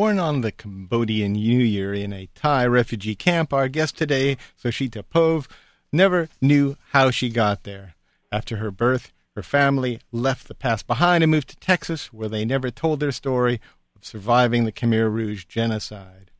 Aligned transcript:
Born 0.00 0.18
on 0.18 0.40
the 0.40 0.50
Cambodian 0.50 1.32
New 1.34 1.58
Year 1.58 1.92
in 1.92 2.10
a 2.10 2.30
Thai 2.34 2.66
refugee 2.66 3.14
camp, 3.14 3.52
our 3.52 3.68
guest 3.68 3.98
today, 3.98 4.38
Socheata 4.58 5.02
Poeuv, 5.02 5.46
never 5.92 6.30
knew 6.40 6.78
how 6.92 7.10
she 7.10 7.28
got 7.28 7.64
there. 7.64 7.96
After 8.32 8.56
her 8.56 8.70
birth, 8.70 9.12
her 9.36 9.42
family 9.42 10.00
left 10.10 10.48
the 10.48 10.54
past 10.54 10.86
behind 10.86 11.22
and 11.22 11.30
moved 11.30 11.50
to 11.50 11.56
Texas, 11.56 12.14
where 12.14 12.30
they 12.30 12.46
never 12.46 12.70
told 12.70 12.98
their 12.98 13.12
story 13.12 13.60
of 13.94 14.02
surviving 14.02 14.64
the 14.64 14.72
Khmer 14.72 15.12
Rouge 15.12 15.44
genocide. 15.44 16.30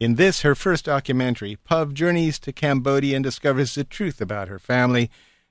In 0.00 0.16
this, 0.16 0.42
her 0.42 0.56
first 0.56 0.86
documentary, 0.86 1.56
Poeuv 1.64 1.92
journeys 1.92 2.40
to 2.40 2.52
Cambodia 2.52 3.14
and 3.14 3.22
discovers 3.22 3.76
the 3.76 3.84
truth 3.84 4.20
about 4.20 4.48
her 4.48 4.58
family. 4.58 5.08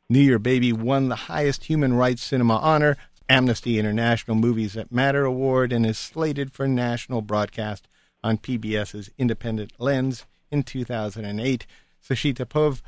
New 0.10 0.20
Year 0.20 0.38
Baby 0.38 0.74
won 0.74 1.08
the 1.08 1.16
highest 1.16 1.64
human 1.64 1.94
rights 1.94 2.24
cinema 2.24 2.58
honor, 2.58 2.98
Amnesty 3.32 3.80
International 3.80 4.36
Movies 4.36 4.74
That 4.74 4.92
Matter 4.92 5.24
Award 5.24 5.72
and 5.72 5.86
is 5.86 5.98
slated 5.98 6.52
for 6.52 6.68
national 6.68 7.22
broadcast 7.22 7.88
on 8.22 8.38
PBS's 8.38 9.10
Independent 9.18 9.72
Lens 9.80 10.26
in 10.52 10.64
2008. 10.64 11.66
Socheata 12.04 12.46
Poeuv, 12.46 12.82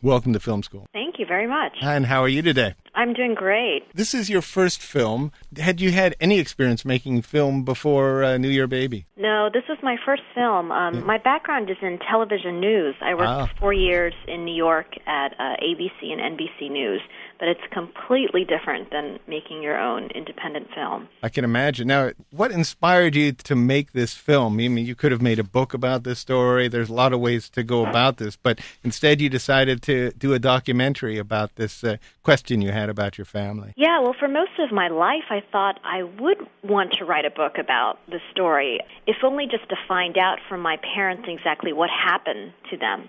welcome 0.00 0.32
to 0.32 0.40
Film 0.40 0.62
School. 0.62 0.86
Thank 0.94 1.18
you 1.18 1.26
very 1.26 1.46
much. 1.46 1.76
And 1.82 2.06
how 2.06 2.22
are 2.22 2.28
you 2.28 2.40
today? 2.40 2.74
I'm 2.94 3.14
doing 3.14 3.34
great. 3.34 3.84
This 3.94 4.14
is 4.14 4.28
your 4.28 4.42
first 4.42 4.82
film. 4.82 5.32
Had 5.56 5.80
you 5.80 5.92
had 5.92 6.14
any 6.20 6.38
experience 6.38 6.84
making 6.84 7.22
film 7.22 7.64
before 7.64 8.22
uh, 8.22 8.36
New 8.38 8.48
Year 8.48 8.66
Baby? 8.66 9.06
No, 9.16 9.48
this 9.52 9.64
was 9.68 9.78
my 9.82 9.96
first 10.04 10.22
film. 10.34 10.70
Um. 10.70 11.04
My 11.06 11.18
background 11.18 11.70
is 11.70 11.76
in 11.82 11.98
television 11.98 12.60
news. 12.60 12.94
I 13.00 13.14
worked 13.14 13.28
ah. 13.28 13.50
four 13.58 13.72
years 13.72 14.14
in 14.28 14.44
New 14.44 14.54
York 14.54 14.94
at 15.06 15.32
uh, 15.38 15.56
ABC 15.62 16.12
and 16.12 16.20
NBC 16.38 16.70
News 16.70 17.00
but 17.42 17.48
it's 17.48 17.72
completely 17.72 18.44
different 18.44 18.92
than 18.92 19.18
making 19.26 19.64
your 19.64 19.76
own 19.76 20.08
independent 20.14 20.68
film. 20.72 21.08
I 21.24 21.28
can 21.28 21.44
imagine. 21.44 21.88
Now, 21.88 22.12
what 22.30 22.52
inspired 22.52 23.16
you 23.16 23.32
to 23.32 23.56
make 23.56 23.90
this 23.90 24.14
film? 24.14 24.60
I 24.60 24.68
mean, 24.68 24.86
you 24.86 24.94
could 24.94 25.10
have 25.10 25.20
made 25.20 25.40
a 25.40 25.42
book 25.44 25.74
about 25.74 26.04
this 26.04 26.20
story. 26.20 26.68
There's 26.68 26.88
a 26.88 26.94
lot 26.94 27.12
of 27.12 27.18
ways 27.18 27.48
to 27.50 27.64
go 27.64 27.84
about 27.84 28.18
this, 28.18 28.36
but 28.36 28.60
instead 28.84 29.20
you 29.20 29.28
decided 29.28 29.82
to 29.82 30.12
do 30.12 30.34
a 30.34 30.38
documentary 30.38 31.18
about 31.18 31.56
this 31.56 31.82
uh, 31.82 31.96
question 32.22 32.62
you 32.62 32.70
had 32.70 32.81
about 32.88 33.18
your 33.18 33.24
family. 33.24 33.72
Yeah, 33.76 34.00
well, 34.00 34.14
for 34.18 34.28
most 34.28 34.52
of 34.58 34.72
my 34.72 34.88
life, 34.88 35.24
I 35.30 35.42
thought 35.52 35.80
I 35.84 36.02
would 36.02 36.38
want 36.62 36.92
to 36.98 37.04
write 37.04 37.24
a 37.24 37.30
book 37.30 37.58
about 37.58 37.98
the 38.08 38.18
story, 38.32 38.80
if 39.06 39.16
only 39.24 39.46
just 39.46 39.68
to 39.68 39.76
find 39.86 40.16
out 40.18 40.38
from 40.48 40.60
my 40.60 40.76
parents 40.94 41.24
exactly 41.26 41.72
what 41.72 41.90
happened 41.90 42.52
to 42.70 42.76
them. 42.76 43.08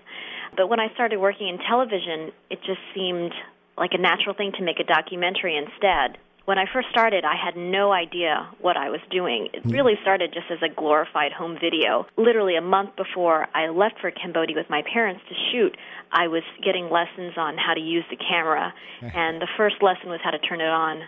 But 0.56 0.68
when 0.68 0.80
I 0.80 0.92
started 0.94 1.18
working 1.18 1.48
in 1.48 1.58
television, 1.58 2.32
it 2.50 2.60
just 2.64 2.80
seemed 2.94 3.32
like 3.76 3.90
a 3.92 3.98
natural 3.98 4.34
thing 4.34 4.52
to 4.58 4.62
make 4.62 4.78
a 4.78 4.84
documentary 4.84 5.56
instead. 5.56 6.18
When 6.44 6.58
I 6.58 6.66
first 6.70 6.88
started, 6.90 7.24
I 7.24 7.36
had 7.42 7.56
no 7.56 7.92
idea 7.92 8.46
what 8.60 8.76
I 8.76 8.90
was 8.90 9.00
doing. 9.10 9.48
It 9.54 9.62
hmm. 9.62 9.70
really 9.70 9.94
started 10.02 10.32
just 10.34 10.46
as 10.50 10.58
a 10.62 10.72
glorified 10.72 11.32
home 11.32 11.56
video. 11.60 12.06
Literally 12.16 12.56
a 12.56 12.60
month 12.60 12.96
before 12.96 13.46
I 13.54 13.68
left 13.68 14.00
for 14.00 14.10
Cambodia 14.10 14.56
with 14.56 14.68
my 14.68 14.82
parents 14.92 15.22
to 15.28 15.34
shoot, 15.50 15.76
I 16.12 16.28
was 16.28 16.42
getting 16.62 16.90
lessons 16.90 17.34
on 17.38 17.56
how 17.56 17.72
to 17.74 17.80
use 17.80 18.04
the 18.10 18.16
camera, 18.16 18.74
and 19.00 19.40
the 19.40 19.48
first 19.56 19.76
lesson 19.80 20.10
was 20.10 20.20
how 20.22 20.30
to 20.30 20.38
turn 20.38 20.60
it 20.60 20.68
on. 20.68 21.02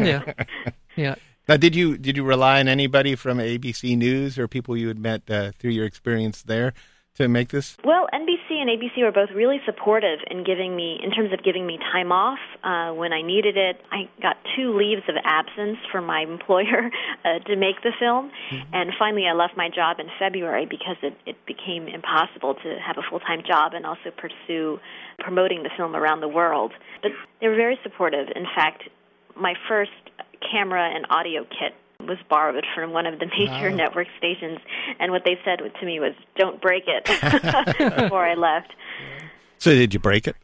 yeah. 0.04 0.32
Yeah. 0.96 1.14
Now, 1.48 1.56
did 1.56 1.76
you 1.76 1.96
did 1.96 2.16
you 2.16 2.24
rely 2.24 2.58
on 2.58 2.66
anybody 2.66 3.14
from 3.14 3.38
ABC 3.38 3.96
News 3.96 4.38
or 4.38 4.48
people 4.48 4.76
you 4.76 4.88
had 4.88 4.98
met 4.98 5.22
uh, 5.30 5.52
through 5.56 5.70
your 5.70 5.86
experience 5.86 6.42
there 6.42 6.74
to 7.16 7.28
make 7.28 7.50
this? 7.50 7.76
Well, 7.84 8.06
NBC 8.12 8.60
and 8.60 8.70
ABC 8.70 9.02
were 9.02 9.12
both 9.12 9.30
really 9.34 9.60
supportive 9.66 10.20
in 10.30 10.44
giving 10.44 10.76
me, 10.76 10.98
in 11.02 11.10
terms 11.10 11.32
of 11.32 11.42
giving 11.42 11.66
me 11.66 11.78
time 11.92 12.12
off 12.12 12.38
uh, 12.62 12.94
when 12.94 13.12
I 13.12 13.22
needed 13.22 13.56
it. 13.56 13.80
I 13.90 14.08
got 14.22 14.36
two 14.56 14.76
leaves 14.76 15.02
of 15.08 15.16
absence 15.24 15.78
from 15.90 16.06
my 16.06 16.20
employer 16.28 16.90
uh, 17.24 17.38
to 17.46 17.56
make 17.56 17.82
the 17.82 17.92
film, 17.98 18.30
mm-hmm. 18.52 18.74
and 18.74 18.90
finally 18.98 19.26
I 19.26 19.32
left 19.32 19.56
my 19.56 19.68
job 19.68 19.98
in 19.98 20.06
February 20.18 20.66
because 20.66 20.96
it, 21.02 21.16
it 21.26 21.36
became 21.46 21.88
impossible 21.88 22.54
to 22.54 22.78
have 22.84 22.96
a 22.98 23.02
full 23.08 23.20
time 23.20 23.42
job 23.46 23.74
and 23.74 23.84
also 23.84 24.10
pursue 24.16 24.78
promoting 25.18 25.62
the 25.62 25.70
film 25.76 25.96
around 25.96 26.20
the 26.20 26.28
world. 26.28 26.72
But 27.02 27.12
they 27.40 27.48
were 27.48 27.56
very 27.56 27.78
supportive. 27.82 28.28
In 28.34 28.44
fact, 28.54 28.84
my 29.36 29.54
first 29.68 29.92
camera 30.40 30.90
and 30.94 31.06
audio 31.10 31.44
kit 31.44 31.74
was 32.06 32.18
borrowed 32.28 32.66
from 32.74 32.92
one 32.92 33.06
of 33.06 33.18
the 33.18 33.26
major 33.26 33.70
network 33.70 34.08
stations, 34.18 34.58
and 34.98 35.12
what 35.12 35.22
they 35.24 35.38
said 35.44 35.58
to 35.58 35.86
me 35.86 36.00
was, 36.00 36.12
"Don't 36.36 36.60
break 36.60 36.84
it," 36.86 37.04
before 37.96 38.26
I 38.26 38.34
left. 38.34 38.72
So 39.58 39.72
did 39.72 39.92
you 39.92 40.00
break 40.00 40.26
it? 40.26 40.36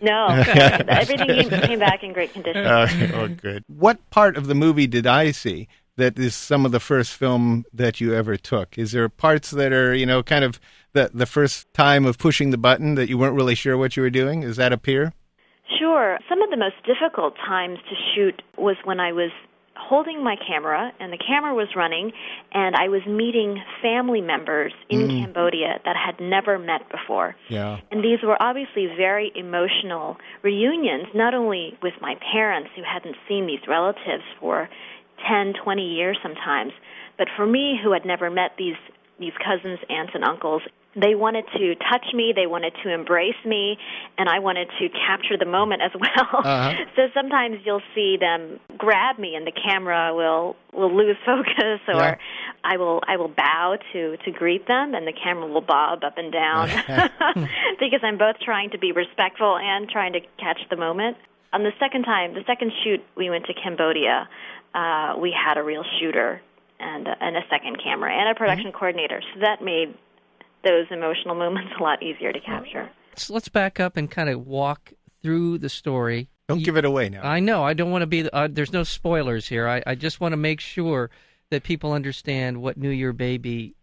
No, 0.00 0.26
everything 0.88 1.28
came, 1.28 1.60
came, 1.60 1.78
back 1.78 2.02
in 2.02 2.14
great 2.14 2.32
condition. 2.32 2.64
Uh, 2.64 2.88
oh, 3.14 3.28
good. 3.28 3.64
What 3.68 3.98
part 4.10 4.36
of 4.38 4.46
the 4.46 4.54
movie 4.54 4.86
did 4.86 5.06
I 5.06 5.30
see 5.30 5.68
that 5.96 6.18
is 6.18 6.34
some 6.34 6.64
of 6.64 6.72
the 6.72 6.80
first 6.80 7.12
film 7.12 7.64
that 7.72 8.00
you 8.00 8.14
ever 8.14 8.36
took? 8.36 8.78
Is 8.78 8.92
there 8.92 9.08
parts 9.10 9.50
that 9.50 9.72
are, 9.72 9.94
you 9.94 10.06
know, 10.06 10.22
kind 10.22 10.44
of 10.44 10.58
the 10.94 11.10
the 11.12 11.26
first 11.26 11.72
time 11.74 12.06
of 12.06 12.18
pushing 12.18 12.50
the 12.50 12.58
button 12.58 12.94
that 12.94 13.08
you 13.08 13.18
weren't 13.18 13.34
really 13.34 13.54
sure 13.54 13.76
what 13.76 13.96
you 13.96 14.02
were 14.02 14.10
doing? 14.10 14.40
Does 14.40 14.56
that 14.56 14.72
appear? 14.72 15.12
Sure. 15.78 16.18
Some 16.28 16.40
of 16.42 16.50
the 16.50 16.56
most 16.56 16.76
difficult 16.86 17.34
times 17.36 17.78
to 17.90 17.94
shoot 18.14 18.42
was 18.56 18.76
when 18.84 19.00
I 19.00 19.12
was 19.12 19.30
holding 19.88 20.22
my 20.22 20.36
camera 20.36 20.92
and 20.98 21.12
the 21.12 21.18
camera 21.18 21.54
was 21.54 21.68
running 21.76 22.12
and 22.52 22.74
I 22.74 22.88
was 22.88 23.02
meeting 23.06 23.62
family 23.82 24.20
members 24.20 24.72
in 24.88 25.00
mm. 25.00 25.20
Cambodia 25.20 25.80
that 25.84 25.96
I 25.96 26.06
had 26.06 26.20
never 26.20 26.58
met 26.58 26.88
before. 26.90 27.36
Yeah. 27.48 27.80
And 27.90 28.02
these 28.02 28.18
were 28.22 28.40
obviously 28.42 28.86
very 28.96 29.32
emotional 29.34 30.16
reunions, 30.42 31.06
not 31.14 31.34
only 31.34 31.78
with 31.82 31.94
my 32.00 32.14
parents 32.32 32.70
who 32.76 32.82
hadn't 32.82 33.16
seen 33.28 33.46
these 33.46 33.60
relatives 33.68 34.24
for 34.40 34.68
10, 35.28 35.54
20 35.62 35.82
years 35.82 36.18
sometimes, 36.22 36.72
but 37.18 37.28
for 37.36 37.46
me 37.46 37.78
who 37.82 37.92
had 37.92 38.04
never 38.04 38.30
met 38.30 38.52
these 38.58 38.76
these 39.20 39.32
cousins, 39.38 39.78
aunts 39.88 40.12
and 40.12 40.24
uncles 40.24 40.62
they 40.96 41.14
wanted 41.14 41.44
to 41.56 41.74
touch 41.76 42.06
me, 42.14 42.32
they 42.34 42.46
wanted 42.46 42.72
to 42.84 42.92
embrace 42.92 43.38
me, 43.44 43.76
and 44.16 44.28
I 44.28 44.38
wanted 44.38 44.68
to 44.78 44.88
capture 44.88 45.36
the 45.38 45.46
moment 45.46 45.82
as 45.82 45.90
well. 46.00 46.40
Uh-huh. 46.44 46.72
so 46.96 47.02
sometimes 47.14 47.58
you'll 47.64 47.82
see 47.94 48.16
them 48.18 48.60
grab 48.78 49.18
me, 49.18 49.34
and 49.34 49.46
the 49.46 49.52
camera 49.52 50.14
will 50.14 50.56
will 50.72 50.94
lose 50.94 51.16
focus, 51.26 51.80
or 51.88 51.94
yeah. 51.94 52.16
I 52.62 52.76
will 52.76 53.00
I 53.06 53.16
will 53.16 53.28
bow 53.28 53.76
to 53.92 54.16
to 54.16 54.30
greet 54.30 54.66
them, 54.66 54.94
and 54.94 55.06
the 55.06 55.12
camera 55.12 55.46
will 55.46 55.60
bob 55.60 56.04
up 56.04 56.14
and 56.16 56.32
down 56.32 56.68
because 57.80 58.00
I'm 58.02 58.18
both 58.18 58.36
trying 58.44 58.70
to 58.70 58.78
be 58.78 58.92
respectful 58.92 59.56
and 59.56 59.88
trying 59.88 60.12
to 60.14 60.20
catch 60.38 60.60
the 60.70 60.76
moment. 60.76 61.16
On 61.52 61.62
the 61.62 61.72
second 61.78 62.02
time, 62.02 62.34
the 62.34 62.42
second 62.46 62.72
shoot, 62.82 63.00
we 63.16 63.30
went 63.30 63.46
to 63.46 63.54
Cambodia. 63.54 64.28
Uh, 64.74 65.14
we 65.20 65.30
had 65.32 65.56
a 65.56 65.62
real 65.62 65.84
shooter 66.00 66.42
and, 66.80 67.06
and 67.20 67.36
a 67.36 67.42
second 67.48 67.78
camera 67.82 68.12
and 68.12 68.28
a 68.28 68.34
production 68.34 68.66
mm-hmm. 68.66 68.78
coordinator. 68.78 69.22
So 69.32 69.40
that 69.40 69.62
made 69.62 69.94
those 70.64 70.86
emotional 70.90 71.34
moments 71.34 71.72
a 71.78 71.82
lot 71.82 72.02
easier 72.02 72.32
to 72.32 72.40
capture. 72.40 72.90
So 73.16 73.34
let's 73.34 73.48
back 73.48 73.80
up 73.80 73.96
and 73.96 74.10
kind 74.10 74.28
of 74.28 74.46
walk 74.46 74.92
through 75.22 75.58
the 75.58 75.68
story. 75.68 76.28
Don't 76.48 76.58
you, 76.58 76.64
give 76.64 76.76
it 76.76 76.84
away 76.84 77.08
now. 77.08 77.22
I 77.22 77.40
know. 77.40 77.62
I 77.62 77.72
don't 77.74 77.90
want 77.90 78.02
to 78.02 78.06
be. 78.06 78.28
Uh, 78.30 78.48
there's 78.50 78.72
no 78.72 78.82
spoilers 78.82 79.48
here. 79.48 79.68
I, 79.68 79.82
I 79.86 79.94
just 79.94 80.20
want 80.20 80.32
to 80.32 80.36
make 80.36 80.60
sure 80.60 81.10
that 81.50 81.62
people 81.62 81.92
understand 81.92 82.60
what 82.60 82.76
New 82.76 82.90
Year 82.90 83.12
Baby 83.12 83.74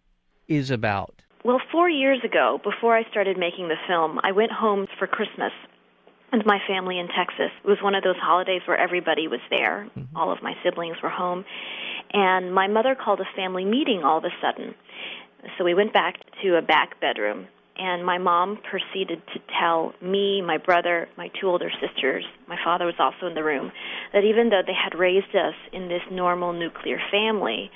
is 0.47 0.69
about. 0.69 1.21
Well, 1.43 1.59
four 1.71 1.89
years 1.89 2.19
ago, 2.23 2.59
before 2.63 2.95
I 2.95 3.09
started 3.09 3.37
making 3.37 3.69
the 3.69 3.77
film, 3.87 4.19
I 4.23 4.31
went 4.31 4.51
home 4.51 4.85
for 4.99 5.07
Christmas 5.07 5.51
and 6.31 6.45
my 6.45 6.59
family 6.67 6.99
in 6.99 7.07
Texas. 7.07 7.51
It 7.63 7.67
was 7.67 7.79
one 7.81 7.95
of 7.95 8.03
those 8.03 8.15
holidays 8.21 8.61
where 8.65 8.77
everybody 8.77 9.27
was 9.27 9.39
there. 9.49 9.89
Mm-hmm. 9.97 10.15
All 10.15 10.31
of 10.31 10.43
my 10.43 10.53
siblings 10.63 10.97
were 11.01 11.09
home. 11.09 11.45
And 12.13 12.53
my 12.53 12.67
mother 12.67 12.95
called 12.95 13.21
a 13.21 13.35
family 13.35 13.65
meeting 13.65 14.03
all 14.03 14.17
of 14.17 14.23
a 14.25 14.29
sudden. 14.41 14.75
So 15.57 15.63
we 15.63 15.73
went 15.73 15.93
back 15.93 16.15
to 16.43 16.57
a 16.57 16.61
back 16.61 16.99
bedroom, 16.99 17.47
and 17.77 18.05
my 18.05 18.17
mom 18.17 18.59
proceeded 18.69 19.21
to 19.33 19.39
tell 19.59 19.93
me, 20.01 20.41
my 20.41 20.57
brother, 20.57 21.07
my 21.17 21.29
two 21.39 21.47
older 21.47 21.71
sisters, 21.81 22.25
my 22.47 22.57
father 22.63 22.85
was 22.85 22.95
also 22.99 23.27
in 23.27 23.33
the 23.33 23.43
room, 23.43 23.71
that 24.13 24.23
even 24.23 24.49
though 24.49 24.61
they 24.65 24.73
had 24.73 24.97
raised 24.97 25.35
us 25.35 25.55
in 25.73 25.87
this 25.87 26.01
normal 26.11 26.53
nuclear 26.53 26.99
family, 27.11 27.71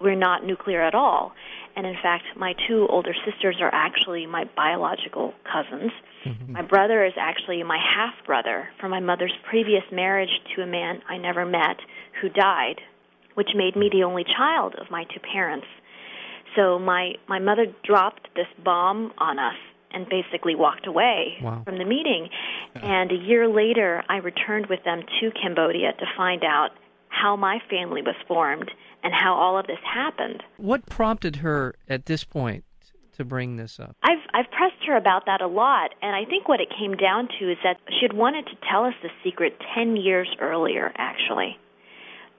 we're 0.00 0.16
not 0.16 0.44
nuclear 0.44 0.82
at 0.82 0.94
all. 0.94 1.32
And 1.76 1.86
in 1.86 1.94
fact, 2.02 2.24
my 2.36 2.54
two 2.66 2.86
older 2.90 3.14
sisters 3.24 3.56
are 3.60 3.70
actually 3.72 4.26
my 4.26 4.44
biological 4.56 5.32
cousins. 5.50 5.92
Mm-hmm. 6.24 6.52
My 6.52 6.62
brother 6.62 7.04
is 7.04 7.14
actually 7.16 7.62
my 7.62 7.78
half 7.78 8.14
brother 8.26 8.68
from 8.80 8.90
my 8.90 9.00
mother's 9.00 9.32
previous 9.48 9.84
marriage 9.92 10.40
to 10.54 10.62
a 10.62 10.66
man 10.66 11.00
I 11.08 11.16
never 11.16 11.46
met 11.46 11.76
who 12.20 12.28
died, 12.28 12.80
which 13.34 13.50
made 13.54 13.76
me 13.76 13.88
the 13.90 14.02
only 14.02 14.24
child 14.24 14.74
of 14.78 14.90
my 14.90 15.04
two 15.04 15.20
parents. 15.20 15.66
So 16.56 16.78
my 16.78 17.12
my 17.28 17.38
mother 17.38 17.66
dropped 17.84 18.28
this 18.34 18.46
bomb 18.64 19.12
on 19.18 19.38
us 19.38 19.56
and 19.92 20.06
basically 20.08 20.54
walked 20.54 20.86
away 20.86 21.36
Wow. 21.42 21.62
from 21.64 21.78
the 21.78 21.84
meeting. 21.84 22.28
And 22.82 23.12
a 23.12 23.16
year 23.16 23.48
later, 23.48 24.02
I 24.08 24.16
returned 24.16 24.66
with 24.66 24.82
them 24.84 25.02
to 25.20 25.30
Cambodia 25.40 25.92
to 25.92 26.06
find 26.16 26.42
out 26.42 26.70
how 27.08 27.36
my 27.36 27.58
family 27.68 28.00
was 28.02 28.14
formed 28.26 28.70
and 29.04 29.12
how 29.12 29.34
all 29.34 29.58
of 29.58 29.66
this 29.66 29.78
happened. 29.84 30.42
What 30.56 30.86
prompted 30.86 31.36
her 31.36 31.74
at 31.88 32.06
this 32.06 32.24
point 32.24 32.64
to 33.18 33.24
bring 33.24 33.56
this 33.56 33.78
up? 33.78 33.94
I've 34.02 34.24
I've 34.32 34.50
pressed 34.50 34.82
her 34.86 34.96
about 34.96 35.26
that 35.26 35.42
a 35.42 35.46
lot, 35.46 35.90
and 36.00 36.16
I 36.16 36.24
think 36.24 36.48
what 36.48 36.60
it 36.60 36.68
came 36.76 36.94
down 36.96 37.28
to 37.38 37.50
is 37.52 37.58
that 37.62 37.76
she 37.90 38.00
had 38.02 38.14
wanted 38.14 38.46
to 38.46 38.56
tell 38.70 38.84
us 38.84 38.94
the 39.02 39.10
secret 39.22 39.52
ten 39.74 39.96
years 39.96 40.28
earlier, 40.40 40.92
actually, 40.96 41.58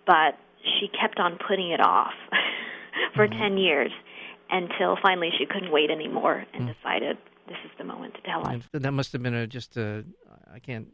but 0.07 0.35
she 0.79 0.87
kept 0.99 1.19
on 1.19 1.37
putting 1.47 1.69
it 1.71 1.79
off 1.81 2.13
for 3.15 3.27
mm-hmm. 3.27 3.39
ten 3.39 3.57
years 3.57 3.91
until 4.49 4.97
finally 5.01 5.29
she 5.37 5.45
couldn't 5.45 5.71
wait 5.71 5.89
anymore 5.89 6.45
and 6.53 6.67
mm. 6.67 6.75
decided 6.75 7.17
this 7.47 7.57
is 7.65 7.71
the 7.77 7.83
moment 7.83 8.13
to 8.15 8.21
tell 8.21 8.47
us. 8.47 8.61
That 8.71 8.91
must 8.91 9.11
have 9.13 9.23
been 9.23 9.33
a 9.33 9.47
just 9.47 9.77
a 9.77 10.05
I 10.53 10.59
can't. 10.59 10.87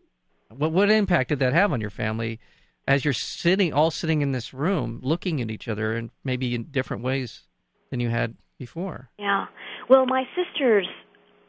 What 0.49 0.71
what 0.71 0.89
impact 0.89 1.29
did 1.29 1.39
that 1.39 1.53
have 1.53 1.71
on 1.71 1.81
your 1.81 1.89
family? 1.89 2.39
As 2.87 3.05
you're 3.05 3.13
sitting, 3.13 3.71
all 3.71 3.91
sitting 3.91 4.21
in 4.21 4.31
this 4.31 4.53
room, 4.53 4.99
looking 5.03 5.41
at 5.41 5.51
each 5.51 5.67
other, 5.67 5.93
and 5.93 6.09
maybe 6.23 6.55
in 6.55 6.63
different 6.71 7.03
ways 7.03 7.43
than 7.91 7.99
you 7.99 8.09
had 8.09 8.35
before. 8.57 9.09
Yeah. 9.19 9.45
Well, 9.89 10.07
my 10.07 10.23
sisters 10.35 10.87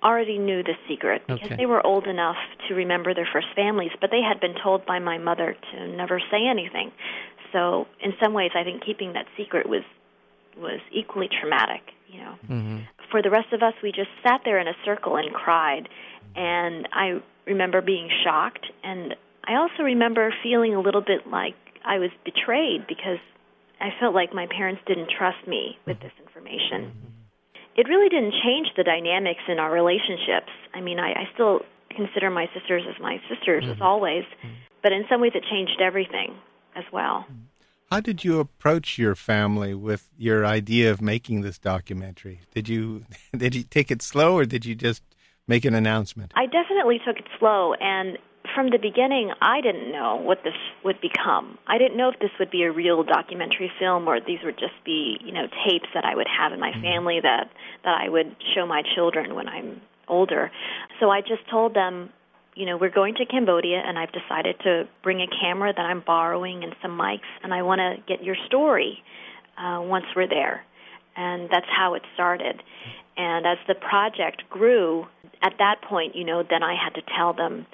already 0.03 0.39
knew 0.39 0.63
the 0.63 0.75
secret 0.89 1.23
because 1.27 1.47
Okay. 1.47 1.57
they 1.57 1.67
were 1.67 1.85
old 1.87 2.07
enough 2.07 2.37
to 2.69 2.75
remember 2.75 3.15
their 3.15 3.29
first 3.33 3.49
families, 3.55 3.93
but 4.01 4.11
they 4.11 4.23
had 4.23 4.41
been 4.41 4.55
told 4.63 4.85
by 4.87 4.99
my 4.99 5.19
mother 5.19 5.57
to 5.73 5.87
never 5.89 6.21
say 6.31 6.47
anything. 6.47 6.93
So, 7.53 7.87
in 8.01 8.15
some 8.23 8.33
ways, 8.33 8.53
I 8.55 8.65
think 8.65 8.85
keeping 8.85 9.13
that 9.15 9.27
secret 9.37 9.69
was 9.69 9.83
was 10.57 10.81
equally 10.93 11.29
traumatic, 11.29 11.83
you 12.09 12.21
know. 12.21 12.35
hmm 12.47 12.79
For 13.11 13.23
the 13.23 13.31
rest 13.31 13.53
of 13.53 13.63
us, 13.63 13.75
we 13.83 13.93
just 13.93 14.11
sat 14.23 14.43
there 14.45 14.59
in 14.59 14.69
a 14.69 14.77
circle 14.85 15.17
and 15.17 15.33
cried. 15.33 15.89
And 16.37 16.89
I 16.93 17.21
remember 17.47 17.81
being 17.81 18.09
shocked 18.25 18.67
and 18.85 19.15
I 19.45 19.57
also 19.57 19.83
remember 19.83 20.33
feeling 20.43 20.75
a 20.75 20.81
little 20.81 21.01
bit 21.01 21.27
like 21.27 21.57
I 21.85 21.99
was 21.99 22.11
betrayed 22.25 22.87
because 22.87 23.19
I 23.81 23.89
felt 23.99 24.15
like 24.15 24.35
my 24.35 24.47
parents 24.47 24.83
didn't 24.87 25.11
trust 25.11 25.47
me 25.49 25.79
with 25.87 25.99
this 26.01 26.13
information. 26.21 26.93
Mm-hmm. 26.93 27.81
It 27.81 27.89
really 27.89 28.09
didn't 28.09 28.35
change 28.45 28.69
the 28.77 28.85
dynamics 28.85 29.41
in 29.49 29.59
our 29.59 29.73
relationships. 29.73 30.53
I 30.75 30.81
mean, 30.81 30.99
I, 30.99 31.13
I 31.13 31.25
still 31.35 31.61
consider 31.91 32.31
my 32.31 32.47
sisters 32.53 32.85
as 32.89 33.01
my 33.01 33.17
sisters, 33.29 33.65
mm-hmm. 33.65 33.73
as 33.73 33.81
always, 33.81 34.25
mm-hmm. 34.25 34.55
but 34.83 34.93
in 34.93 35.05
some 35.09 35.21
ways 35.21 35.33
it 35.35 35.45
changed 35.51 35.81
everything 35.81 36.37
as 36.77 36.85
well. 36.93 37.27
How 37.91 37.99
did 37.99 38.25
you 38.25 38.39
approach 38.39 38.99
your 38.99 39.17
family 39.17 39.75
with 39.75 40.09
your 40.17 40.47
idea 40.47 40.93
of 40.93 41.03
making 41.03 41.41
this 41.41 41.59
documentary? 41.59 42.41
Did 42.55 42.69
you 42.69 43.05
did 43.37 43.55
you 43.55 43.65
take 43.65 43.91
it 43.91 44.01
slow 44.01 44.37
or 44.37 44.45
did 44.45 44.65
you 44.65 44.77
just 44.77 45.03
make 45.49 45.65
an 45.65 45.75
announcement? 45.75 46.33
I 46.37 46.47
definitely 46.47 47.01
took 47.05 47.19
it 47.19 47.27
slow, 47.39 47.75
and 47.75 48.17
from 48.55 48.71
the 48.71 48.79
beginning, 48.79 49.33
I 49.43 49.61
didn't 49.61 49.91
know 49.91 50.17
what 50.17 50.39
this 50.45 50.55
would 50.85 51.01
become. 51.01 51.59
I 51.67 51.79
didn't 51.79 51.97
know 51.97 52.09
if 52.09 52.19
this 52.21 52.31
would 52.39 52.51
be 52.51 52.63
a 52.63 52.73
real 52.73 53.03
documentary 53.03 53.71
film 53.79 54.09
or 54.09 54.19
these 54.21 54.39
would 54.45 54.59
just 54.59 54.79
be, 54.85 55.19
you 55.25 55.33
know, 55.33 55.47
tapes 55.67 55.87
that 55.95 56.05
I 56.05 56.15
would 56.15 56.27
have 56.29 56.53
in 56.53 56.61
my 56.61 56.71
mm-hmm. 56.71 56.83
family 56.83 57.21
that 57.23 57.51
that 57.85 58.01
I 58.01 58.09
would 58.09 58.37
show 58.55 58.67
my 58.67 58.83
children 58.95 59.35
when 59.35 59.49
I'm 59.49 59.81
older. 60.09 60.51
So 61.01 61.11
I 61.11 61.21
just 61.21 61.49
told 61.51 61.75
them, 61.75 62.11
you 62.55 62.67
know, 62.67 62.77
we're 62.77 62.91
going 62.91 63.15
to 63.17 63.27
Cambodia, 63.27 63.83
and 63.85 63.99
I've 63.99 64.13
decided 64.13 64.57
to 64.65 64.89
bring 65.03 65.21
a 65.21 65.27
camera 65.41 65.73
that 65.73 65.85
I'm 65.85 66.03
borrowing 66.05 66.65
and 66.65 66.75
some 66.83 66.93
mics, 66.99 67.21
and 67.43 67.55
I 67.55 67.63
want 67.63 67.79
to 67.81 67.97
get 68.07 68.25
your 68.25 68.37
story 68.47 69.03
uh, 69.59 69.81
once 69.83 70.07
we're 70.15 70.29
there. 70.29 70.65
And 71.17 71.49
that's 71.51 71.67
how 71.69 71.95
it 71.95 72.03
started. 72.15 72.63
And 73.17 73.47
as 73.47 73.59
the 73.69 73.75
project 73.75 74.45
grew, 74.49 75.07
at 75.43 75.55
that 75.59 75.83
point, 75.83 76.17
you 76.17 76.25
know, 76.25 76.43
then 76.49 76.63
I 76.63 76.75
had 76.75 76.95
to 76.95 77.03
tell 77.17 77.33
them, 77.33 77.67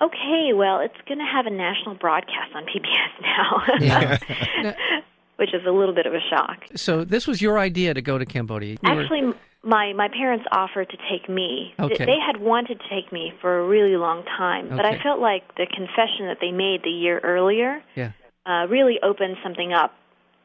okay, 0.00 0.52
well, 0.54 0.80
it's 0.80 0.94
going 1.06 1.18
to 1.18 1.24
have 1.24 1.46
a 1.46 1.50
national 1.50 1.94
broadcast 1.96 2.54
on 2.54 2.64
PBS 2.64 3.20
now, 3.20 3.62
Yeah. 3.80 4.74
which 5.36 5.54
is 5.54 5.62
a 5.66 5.70
little 5.70 5.94
bit 5.94 6.06
of 6.06 6.14
a 6.14 6.20
shock. 6.30 6.64
So 6.76 7.04
this 7.04 7.26
was 7.26 7.42
your 7.42 7.58
idea 7.58 7.94
to 7.94 8.02
go 8.02 8.18
to 8.18 8.24
Cambodia. 8.24 8.76
You 8.82 8.94
were- 8.94 9.02
Actually, 9.02 9.32
my 9.62 9.92
my 9.94 10.08
parents 10.08 10.44
offered 10.52 10.90
to 10.90 10.96
take 11.10 11.28
me. 11.28 11.74
Okay. 11.78 12.04
They 12.04 12.18
had 12.18 12.40
wanted 12.40 12.80
to 12.80 12.88
take 12.88 13.12
me 13.12 13.32
for 13.40 13.58
a 13.58 13.66
really 13.66 13.96
long 13.96 14.24
time, 14.24 14.68
but 14.68 14.84
Okay. 14.84 14.98
I 14.98 15.02
felt 15.02 15.20
like 15.20 15.42
the 15.56 15.66
confession 15.66 16.26
that 16.26 16.38
they 16.40 16.52
made 16.52 16.82
the 16.84 16.90
year 16.90 17.18
earlier 17.24 17.82
yeah. 17.94 18.12
uh, 18.46 18.66
really 18.68 18.98
opened 19.02 19.36
something 19.42 19.72
up 19.72 19.94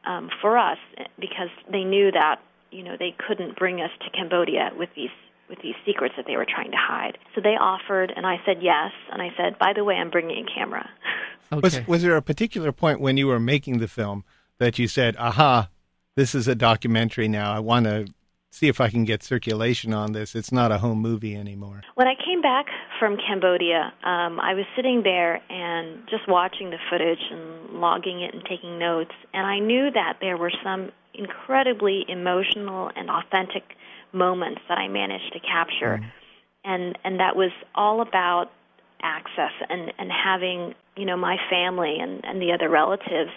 um, 0.06 0.30
for 0.40 0.56
us 0.56 0.78
eh, 0.96 1.04
because 1.18 1.50
they 1.70 1.84
knew 1.84 2.10
that 2.12 2.40
you 2.70 2.82
know 2.82 2.96
they 2.98 3.14
couldn't 3.26 3.56
bring 3.56 3.80
us 3.80 3.90
to 4.00 4.10
Cambodia 4.10 4.70
with 4.76 4.88
these 4.96 5.10
with 5.50 5.58
these 5.62 5.74
secrets 5.84 6.14
that 6.16 6.26
they 6.26 6.36
were 6.36 6.46
trying 6.46 6.70
to 6.70 6.76
hide. 6.78 7.18
So 7.34 7.40
they 7.42 7.56
offered, 7.60 8.12
and 8.16 8.24
I 8.24 8.36
said 8.46 8.58
yes. 8.62 8.92
And 9.12 9.20
I 9.20 9.30
said, 9.36 9.58
by 9.58 9.72
the 9.74 9.82
way, 9.84 9.96
I'm 9.96 10.08
bringing 10.10 10.46
a 10.46 10.54
camera. 10.58 10.88
Okay. 11.52 11.60
Was 11.62 11.86
was 11.88 12.02
there 12.02 12.16
a 12.16 12.22
particular 12.22 12.70
point 12.70 13.00
when 13.00 13.16
you 13.16 13.26
were 13.26 13.40
making 13.40 13.78
the 13.78 13.88
film 13.88 14.22
that 14.60 14.78
you 14.78 14.86
said, 14.86 15.16
"Aha, 15.18 15.68
this 16.14 16.34
is 16.34 16.46
a 16.46 16.54
documentary 16.54 17.26
now. 17.26 17.52
I 17.52 17.58
want 17.58 17.86
to 17.86 18.06
see 18.52 18.68
if 18.68 18.80
I 18.80 18.88
can 18.88 19.04
get 19.04 19.22
circulation 19.22 19.92
on 19.92 20.12
this. 20.12 20.34
It's 20.34 20.52
not 20.52 20.70
a 20.70 20.78
home 20.78 21.00
movie 21.00 21.34
anymore." 21.34 21.82
When 21.96 22.06
I 22.06 22.14
came 22.14 22.40
back 22.40 22.66
from 23.00 23.16
Cambodia, 23.16 23.92
um, 24.04 24.38
I 24.38 24.54
was 24.54 24.66
sitting 24.76 25.02
there 25.02 25.40
and 25.50 26.06
just 26.08 26.28
watching 26.28 26.70
the 26.70 26.78
footage 26.88 27.24
and 27.32 27.80
logging 27.80 28.20
it 28.20 28.32
and 28.32 28.44
taking 28.44 28.78
notes, 28.78 29.14
and 29.34 29.46
I 29.46 29.58
knew 29.58 29.90
that 29.90 30.18
there 30.20 30.36
were 30.36 30.52
some 30.62 30.92
incredibly 31.14 32.04
emotional 32.08 32.90
and 32.94 33.10
authentic 33.10 33.64
moments 34.12 34.60
that 34.68 34.78
I 34.78 34.88
managed 34.88 35.32
to 35.32 35.40
capture, 35.40 36.00
and 36.64 36.98
and 37.04 37.18
that 37.20 37.34
was 37.34 37.50
all 37.74 38.00
about 38.00 38.50
access 39.02 39.52
and 39.68 39.92
and 39.98 40.10
having 40.12 40.74
you 40.96 41.06
know 41.06 41.16
my 41.16 41.36
family 41.48 41.96
and 41.98 42.24
and 42.24 42.40
the 42.42 42.52
other 42.52 42.68
relatives 42.68 43.30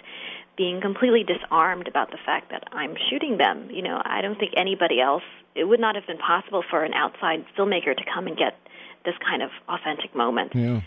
being 0.56 0.80
completely 0.80 1.24
disarmed 1.24 1.88
about 1.88 2.10
the 2.10 2.18
fact 2.24 2.50
that 2.50 2.64
I'm 2.72 2.94
shooting 3.10 3.38
them. 3.38 3.68
You 3.70 3.82
know, 3.82 4.00
I 4.04 4.20
don't 4.20 4.38
think 4.38 4.52
anybody 4.56 5.00
else. 5.00 5.22
It 5.54 5.64
would 5.64 5.80
not 5.80 5.94
have 5.94 6.06
been 6.06 6.18
possible 6.18 6.62
for 6.68 6.84
an 6.84 6.94
outside 6.94 7.44
filmmaker 7.56 7.96
to 7.96 8.04
come 8.12 8.26
and 8.26 8.36
get 8.36 8.58
this 9.04 9.14
kind 9.26 9.42
of 9.42 9.50
authentic 9.68 10.14
moment. 10.14 10.52
Yeah. 10.54 10.80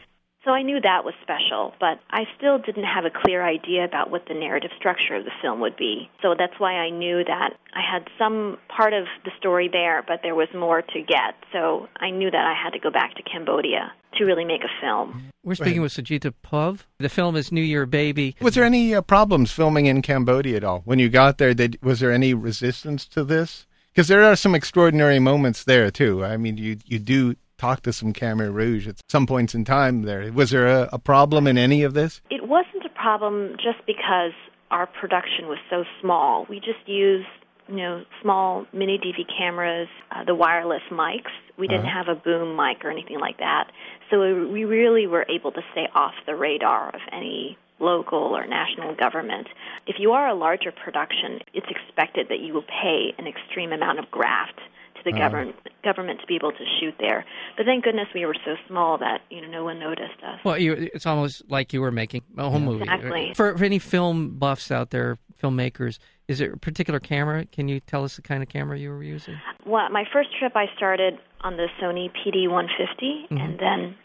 So 0.48 0.54
I 0.54 0.62
knew 0.62 0.80
that 0.80 1.04
was 1.04 1.14
special, 1.22 1.74
but 1.78 2.00
I 2.10 2.24
still 2.38 2.58
didn't 2.58 2.86
have 2.86 3.04
a 3.04 3.10
clear 3.10 3.46
idea 3.46 3.84
about 3.84 4.12
what 4.12 4.30
the 4.30 4.34
narrative 4.34 4.72
structure 4.78 5.14
of 5.14 5.26
the 5.26 5.32
film 5.42 5.60
would 5.60 5.76
be. 5.76 6.10
So 6.22 6.36
that's 6.40 6.58
why 6.58 6.76
I 6.76 6.90
knew 6.90 7.22
that 7.26 7.50
I 7.76 7.82
had 7.82 8.08
some 8.18 8.58
part 8.70 8.94
of 8.94 9.08
the 9.26 9.32
story 9.38 9.68
there, 9.70 10.06
but 10.08 10.22
there 10.24 10.36
was 10.36 10.48
more 10.56 10.82
to 10.82 11.02
get. 11.02 11.36
So 11.52 11.90
I 11.98 12.12
knew 12.12 12.32
that 12.32 12.46
I 12.48 12.54
had 12.54 12.70
to 12.72 12.80
go 12.80 12.90
back 12.90 13.16
to 13.16 13.24
Cambodia 13.24 13.92
to 14.18 14.24
really 14.24 14.46
make 14.46 14.62
a 14.64 14.72
film. 14.80 15.32
We're 15.44 15.56
speaking 15.56 15.82
with 15.82 15.92
Socheata 15.92 16.34
Poeuv. 16.46 16.86
The 17.00 17.10
film 17.10 17.36
is 17.36 17.52
New 17.52 17.62
Year 17.62 17.86
Baby. 17.86 18.38
Was 18.40 18.56
there 18.56 18.64
any 18.64 18.96
uh, 18.96 19.02
problems 19.02 19.52
filming 19.52 19.88
in 19.88 20.02
Cambodia 20.02 20.56
at 20.56 20.64
all 20.64 20.80
when 20.86 20.98
you 20.98 21.10
got 21.10 21.40
there? 21.40 21.54
Did, 21.54 21.78
was 21.84 22.00
there 22.00 22.14
any 22.14 22.34
resistance 22.34 23.06
to 23.08 23.26
this? 23.26 23.68
Because 23.90 24.08
there 24.08 24.24
are 24.24 24.38
some 24.38 24.56
extraordinary 24.56 25.20
moments 25.20 25.66
there 25.66 25.92
too. 25.92 26.24
I 26.24 26.38
mean, 26.38 26.56
you 26.56 26.78
you 26.86 27.00
do 27.00 27.36
talk 27.58 27.82
to 27.82 27.94
some 27.94 28.14
Khmer 28.14 28.54
Rouge 28.54 28.88
at 28.88 29.02
some 29.10 29.28
points 29.28 29.54
in 29.56 29.66
time. 29.66 30.04
There 30.04 30.32
was 30.32 30.52
there 30.52 30.68
a, 30.68 30.90
a 30.94 31.00
problem 31.00 31.48
in 31.48 31.58
any 31.58 31.84
of 31.84 31.94
this? 31.94 32.22
It 32.30 32.48
wasn't 32.48 32.86
a 32.86 32.90
problem 32.90 33.56
just 33.58 33.86
because 33.86 34.32
our 34.72 34.86
production 34.86 35.48
was 35.48 35.60
so 35.70 35.84
small. 36.02 36.46
We 36.50 36.60
just 36.60 36.88
used, 36.88 37.28
you 37.68 37.78
know, 37.78 38.04
small 38.22 38.66
mini 38.74 38.98
DV 38.98 39.26
cameras, 39.38 39.88
uh, 40.12 40.24
the 40.26 40.36
wireless 40.36 40.82
mics. 40.92 41.32
We 41.58 41.68
didn't 41.68 41.86
have 41.88 42.08
a 42.08 42.16
boom 42.16 42.56
mic 42.56 42.86
or 42.86 42.92
anything 42.92 43.20
like 43.20 43.38
that. 43.40 43.72
So 44.12 44.20
we 44.20 44.66
really 44.66 45.08
were 45.08 45.26
able 45.28 45.52
to 45.54 45.62
stay 45.72 45.88
off 45.96 46.14
the 46.26 46.36
radar 46.36 46.90
of 46.90 47.02
any 47.12 47.58
local 47.80 48.20
or 48.20 48.46
national 48.46 48.96
government. 48.96 49.48
If 49.86 49.98
you 50.00 50.12
are 50.12 50.28
a 50.28 50.36
larger 50.36 50.72
production, 50.72 51.40
it's 51.54 51.68
expected 51.70 52.28
that 52.30 52.40
you 52.40 52.54
will 52.54 52.64
pay 52.64 53.14
an 53.18 53.28
extreme 53.28 53.72
amount 53.72 54.00
of 54.00 54.10
graft 54.12 54.60
to 55.08 55.12
the 55.12 55.24
um, 55.24 55.32
government 55.32 55.56
government 55.84 56.20
to 56.22 56.28
be 56.28 56.36
able 56.36 56.52
to 56.52 56.66
shoot 56.80 56.94
there. 57.00 57.26
But 57.56 57.66
thank 57.66 57.84
goodness 57.84 58.08
we 58.14 58.26
were 58.26 58.36
so 58.46 58.56
small 58.68 58.98
that 58.98 59.22
you 59.30 59.42
know 59.42 59.48
no 59.48 59.64
one 59.64 59.80
noticed 59.80 60.22
us. 60.24 60.40
Well, 60.44 60.58
you, 60.58 60.90
it's 60.94 61.06
almost 61.06 61.44
like 61.50 61.74
you 61.74 61.82
were 61.82 61.92
making 61.92 62.24
a 62.38 62.50
home 62.50 62.66
movie. 62.66 62.84
Exactly. 62.84 63.32
Uh, 63.32 63.34
for, 63.36 63.58
for 63.58 63.64
any 63.64 63.80
film 63.80 64.38
buffs 64.38 64.72
out 64.72 64.92
there, 64.92 65.18
filmmakers, 65.42 66.00
is 66.28 66.40
there 66.40 66.54
a 66.54 66.58
particular 66.58 67.00
camera? 67.00 67.46
Can 67.46 67.68
you 67.68 67.80
tell 67.80 68.04
us 68.04 68.16
the 68.16 68.22
kind 68.22 68.44
of 68.44 68.50
camera 68.50 68.78
you 68.78 68.90
were 68.90 69.04
using? 69.04 69.38
Well, 69.66 69.90
my 69.90 70.04
first 70.12 70.30
trip, 70.38 70.54
I 70.56 70.66
started 70.76 71.16
on 71.42 71.58
the 71.58 71.68
Sony 71.82 72.10
PD 72.10 72.50
150, 72.50 73.28
mm-hmm. 73.32 73.38
and 73.38 73.60
then 73.60 73.96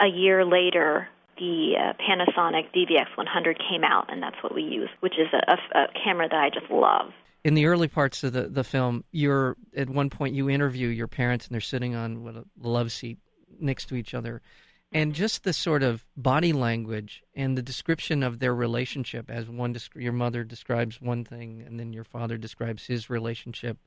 a 0.00 0.06
year 0.06 0.44
later, 0.44 1.08
the 1.40 1.74
uh, 1.76 1.92
Panasonic 1.94 2.72
DVX 2.72 3.16
100 3.16 3.58
came 3.58 3.82
out, 3.82 4.12
and 4.12 4.22
that's 4.22 4.36
what 4.42 4.54
we 4.54 4.62
use, 4.62 4.90
which 5.00 5.14
is 5.14 5.26
a, 5.32 5.52
a, 5.52 5.82
a 5.82 5.86
camera 6.04 6.28
that 6.28 6.38
I 6.38 6.50
just 6.50 6.70
love. 6.70 7.10
In 7.42 7.54
the 7.54 7.66
early 7.66 7.88
parts 7.88 8.22
of 8.22 8.34
the, 8.34 8.42
the 8.42 8.62
film, 8.62 9.02
you're 9.10 9.56
at 9.74 9.88
one 9.88 10.10
point 10.10 10.34
you 10.34 10.50
interview 10.50 10.88
your 10.88 11.08
parents, 11.08 11.46
and 11.46 11.54
they're 11.54 11.60
sitting 11.60 11.94
on 11.96 12.22
what 12.22 12.36
a 12.36 12.44
love 12.60 12.92
seat 12.92 13.18
next 13.58 13.86
to 13.86 13.94
each 13.94 14.12
other, 14.12 14.42
and 14.92 15.14
just 15.14 15.42
the 15.42 15.54
sort 15.54 15.82
of 15.82 16.04
body 16.16 16.52
language 16.52 17.22
and 17.34 17.56
the 17.56 17.62
description 17.62 18.22
of 18.22 18.38
their 18.38 18.54
relationship, 18.54 19.30
as 19.30 19.48
one 19.48 19.74
your 19.94 20.12
mother 20.12 20.44
describes 20.44 21.00
one 21.00 21.24
thing, 21.24 21.64
and 21.66 21.80
then 21.80 21.94
your 21.94 22.04
father 22.04 22.36
describes 22.36 22.86
his 22.86 23.08
relationship 23.08 23.78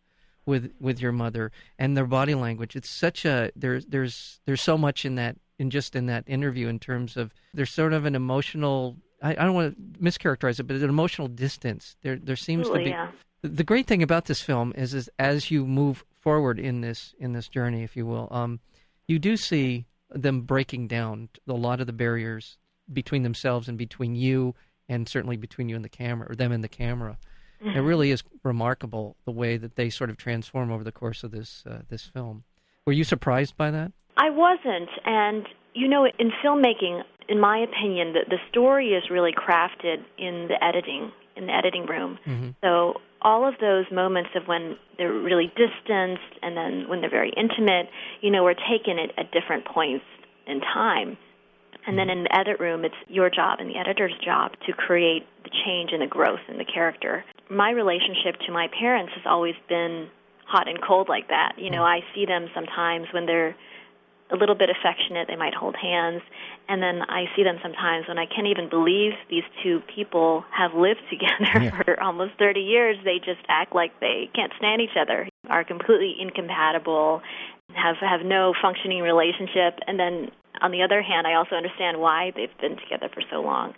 with 0.45 0.74
with 0.79 1.00
your 1.00 1.12
mother 1.12 1.51
and 1.77 1.95
their 1.95 2.07
body 2.07 2.33
language. 2.33 2.75
It's 2.75 2.89
such 2.89 3.25
a 3.25 3.51
there's 3.55 3.86
there's 3.86 4.39
there's 4.45 4.62
so 4.62 4.77
much 4.77 5.05
in 5.05 5.15
that 5.15 5.38
in 5.63 5.70
just 5.70 5.96
in 5.96 6.05
that 6.08 6.25
interview 6.27 6.67
in 6.67 6.77
terms 6.77 7.15
of 7.17 7.34
there's 7.53 7.72
sort 7.72 7.93
of 7.93 8.05
an 8.05 8.15
emotional 8.15 8.98
I, 9.22 9.32
I 9.32 9.46
don't 9.46 9.53
want 9.53 9.75
to 9.75 10.03
mischaracterize 10.03 10.60
it, 10.60 10.63
but 10.63 10.75
an 10.75 10.89
emotional 10.89 11.29
distance. 11.29 11.96
There 12.03 12.17
there 12.17 12.36
seems 12.36 12.67
Absolutely, 12.67 12.84
to 12.84 12.89
be 12.89 12.91
yeah. 12.91 13.08
the 13.41 13.63
great 13.63 13.88
thing 13.88 14.03
about 14.03 14.25
this 14.25 14.41
film 14.41 14.74
is 14.75 14.93
is 14.93 15.10
as 15.17 15.50
you 15.50 15.65
move 15.65 16.03
forward 16.20 16.60
in 16.60 16.82
this 16.82 17.15
in 17.17 17.32
this 17.32 17.48
journey, 17.48 17.84
if 17.84 17.96
you 17.96 18.05
will, 18.05 18.27
um, 18.32 18.60
you 19.08 19.17
do 19.17 19.38
see 19.38 19.86
them 20.12 20.41
breaking 20.41 20.88
down 20.88 21.29
a 21.48 21.53
lot 21.53 21.79
of 21.79 21.88
the 21.88 21.93
barriers 21.93 22.58
between 22.91 23.24
themselves 23.24 23.67
and 23.67 23.77
between 23.77 24.13
you 24.15 24.53
and 24.89 25.08
certainly 25.08 25.38
between 25.38 25.70
you 25.70 25.75
and 25.75 25.86
the 25.86 25.89
camera 25.89 26.29
or 26.29 26.36
them 26.36 26.51
and 26.51 26.63
the 26.63 26.67
camera. 26.67 27.17
It 27.65 27.79
really 27.79 28.12
is 28.12 28.24
remarkable 28.43 29.15
the 29.24 29.32
way 29.32 29.55
that 29.55 29.77
they 29.77 29.89
sort 29.89 30.10
of 30.10 30.17
transform 30.17 30.70
over 30.70 30.84
the 30.84 30.91
course 30.91 31.24
of 31.24 31.32
this 31.32 31.63
uh, 31.65 31.84
this 31.88 32.03
film. 32.03 32.43
Were 32.86 32.91
you 32.91 33.05
surprised 33.05 33.55
by 33.55 33.72
that? 33.72 33.93
I 34.17 34.29
wasn't, 34.29 34.89
and 35.05 35.48
you 35.74 35.88
know, 35.88 36.05
in 36.05 36.32
filmmaking, 36.43 37.01
in 37.27 37.39
my 37.39 37.58
opinion, 37.58 38.13
the, 38.13 38.22
the 38.29 38.38
story 38.50 38.89
is 38.89 39.03
really 39.10 39.32
crafted 39.34 40.03
in 40.17 40.48
the 40.48 40.63
editing, 40.63 41.12
in 41.36 41.48
the 41.48 41.53
editing 41.53 41.86
room. 41.86 42.20
Mm-hmm. 42.27 42.50
So 42.62 43.01
all 43.22 43.48
of 43.48 43.55
those 43.60 43.86
moments 43.91 44.29
of 44.36 44.48
when 44.48 44.77
they're 44.98 45.13
really 45.13 45.51
distanced 45.55 46.39
and 46.41 46.55
then 46.55 46.89
when 46.89 47.01
they're 47.01 47.10
very 47.10 47.34
intimate, 47.36 47.88
you 48.22 48.29
know, 48.29 48.46
are 48.46 48.53
taken 48.53 49.00
at, 49.00 49.17
at 49.17 49.32
different 49.32 49.65
points 49.65 50.05
in 50.46 50.60
time. 50.62 51.17
And 51.86 51.98
then 51.98 52.10
in 52.10 52.24
the 52.24 52.36
edit 52.36 52.60
room, 52.60 52.86
it's 52.86 52.96
your 53.08 53.29
job 53.29 53.60
and 53.60 53.70
the 53.70 53.77
editor's 53.77 54.13
job 54.24 54.51
to 54.67 54.74
create 54.74 55.24
the 55.43 55.50
change 55.65 55.91
and 55.91 56.01
the 56.01 56.08
growth 56.08 56.39
in 56.48 56.58
the 56.58 56.65
character. 56.65 57.25
My 57.50 57.72
relationship 57.72 58.39
to 58.46 58.53
my 58.53 58.67
parents 58.79 59.12
has 59.15 59.24
always 59.25 59.55
been 59.67 60.08
hot 60.46 60.70
and 60.70 60.79
cold 60.82 61.10
like 61.10 61.27
that. 61.27 61.53
You 61.58 61.72
know, 61.72 61.84
I 61.84 62.00
see 62.15 62.25
them 62.25 62.48
sometimes 62.55 63.08
when 63.13 63.25
they're 63.25 63.55
a 64.31 64.35
little 64.35 64.55
bit 64.55 64.69
affectionate, 64.69 65.27
they 65.27 65.35
might 65.35 65.53
hold 65.53 65.75
hands. 65.75 66.21
And 66.69 66.81
then 66.81 67.01
I 67.07 67.25
see 67.35 67.43
them 67.43 67.57
sometimes 67.61 68.07
when 68.07 68.17
I 68.17 68.25
can't 68.25 68.47
even 68.47 68.69
believe 68.69 69.11
these 69.29 69.43
two 69.61 69.81
people 69.93 70.43
have 70.51 70.73
lived 70.73 71.01
together 71.09 71.65
Yeah. 71.65 71.81
for 71.83 72.01
almost 72.01 72.33
30 72.39 72.61
years. 72.61 72.97
They 73.03 73.19
just 73.19 73.41
act 73.49 73.75
like 73.75 73.99
they 73.99 74.29
can't 74.33 74.51
stand 74.57 74.81
each 74.81 74.97
other, 74.99 75.27
are 75.49 75.63
completely 75.63 76.15
incompatible, 76.19 77.21
have 77.75 77.97
have 77.97 78.21
no 78.25 78.53
functioning 78.61 79.01
relationship. 79.01 79.79
And 79.87 79.99
then 79.99 80.31
on 80.61 80.71
the 80.71 80.81
other 80.83 81.01
hand, 81.01 81.27
I 81.27 81.33
also 81.35 81.55
understand 81.55 81.99
why 81.99 82.31
they've 82.35 82.55
been 82.61 82.77
together 82.77 83.09
for 83.13 83.21
so 83.29 83.41
long. 83.41 83.73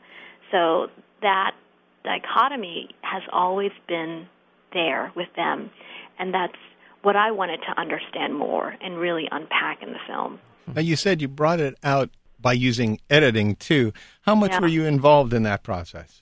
So 0.52 0.88
that 1.22 1.52
dichotomy 2.04 2.90
has 3.02 3.24
always 3.32 3.72
been 3.88 4.28
there 4.74 5.12
with 5.16 5.30
them, 5.36 5.72
and 6.20 6.34
that's 6.34 6.54
what 7.06 7.16
I 7.16 7.32
wanted 7.32 7.60
to 7.68 7.80
understand 7.80 8.36
more 8.36 8.76
and 8.82 8.98
really 8.98 9.28
unpack 9.32 9.82
in 9.84 9.90
the 9.94 10.00
film. 10.08 10.40
Now, 10.74 10.82
you 10.82 10.96
said 10.96 11.22
you 11.22 11.28
brought 11.28 11.60
it 11.60 11.76
out 11.84 12.10
by 12.42 12.54
using 12.54 13.00
editing 13.10 13.56
too. 13.56 13.94
How 14.24 14.36
much 14.36 14.52
Yeah. 14.52 14.60
were 14.62 14.68
you 14.68 14.86
involved 14.86 15.32
in 15.34 15.44
that 15.44 15.62
process? 15.64 16.22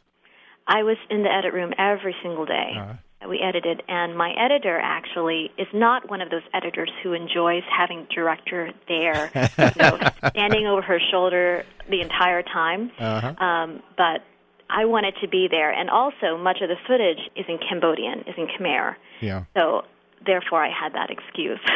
I 0.68 0.84
was 0.84 0.98
in 1.10 1.24
the 1.24 1.32
edit 1.32 1.54
room 1.54 1.74
every 1.78 2.16
single 2.22 2.46
day. 2.46 2.72
Uh, 2.78 2.94
We 3.28 3.40
edited, 3.40 3.82
and 3.88 4.18
my 4.18 4.32
editor 4.34 4.78
actually 4.78 5.50
is 5.58 5.68
not 5.74 6.10
one 6.10 6.20
of 6.20 6.30
those 6.30 6.42
editors 6.54 6.92
who 7.02 7.14
enjoys 7.14 7.64
having 7.80 8.06
director 8.14 8.72
there, 8.90 9.32
you 9.58 9.82
know, 9.82 9.98
standing 10.32 10.68
over 10.68 10.82
her 10.82 11.00
shoulder 11.10 11.64
the 11.90 12.02
entire 12.02 12.44
time. 12.44 12.92
uh-huh. 13.00 13.42
Um, 13.46 13.82
but 13.96 14.24
I 14.70 14.84
wanted 14.86 15.14
to 15.22 15.28
be 15.30 15.48
there, 15.50 15.72
and 15.72 15.90
also 15.90 16.38
much 16.38 16.60
of 16.62 16.68
the 16.68 16.76
footage 16.86 17.20
is 17.38 17.46
in 17.48 17.60
Cambodian, 17.60 18.20
is 18.28 18.36
in 18.38 18.48
Khmer. 18.48 18.96
Yeah. 19.22 19.44
So 19.56 19.86
therefore, 20.26 20.64
I 20.64 20.70
had 20.70 20.94
that 20.94 21.10
excuse. 21.10 21.60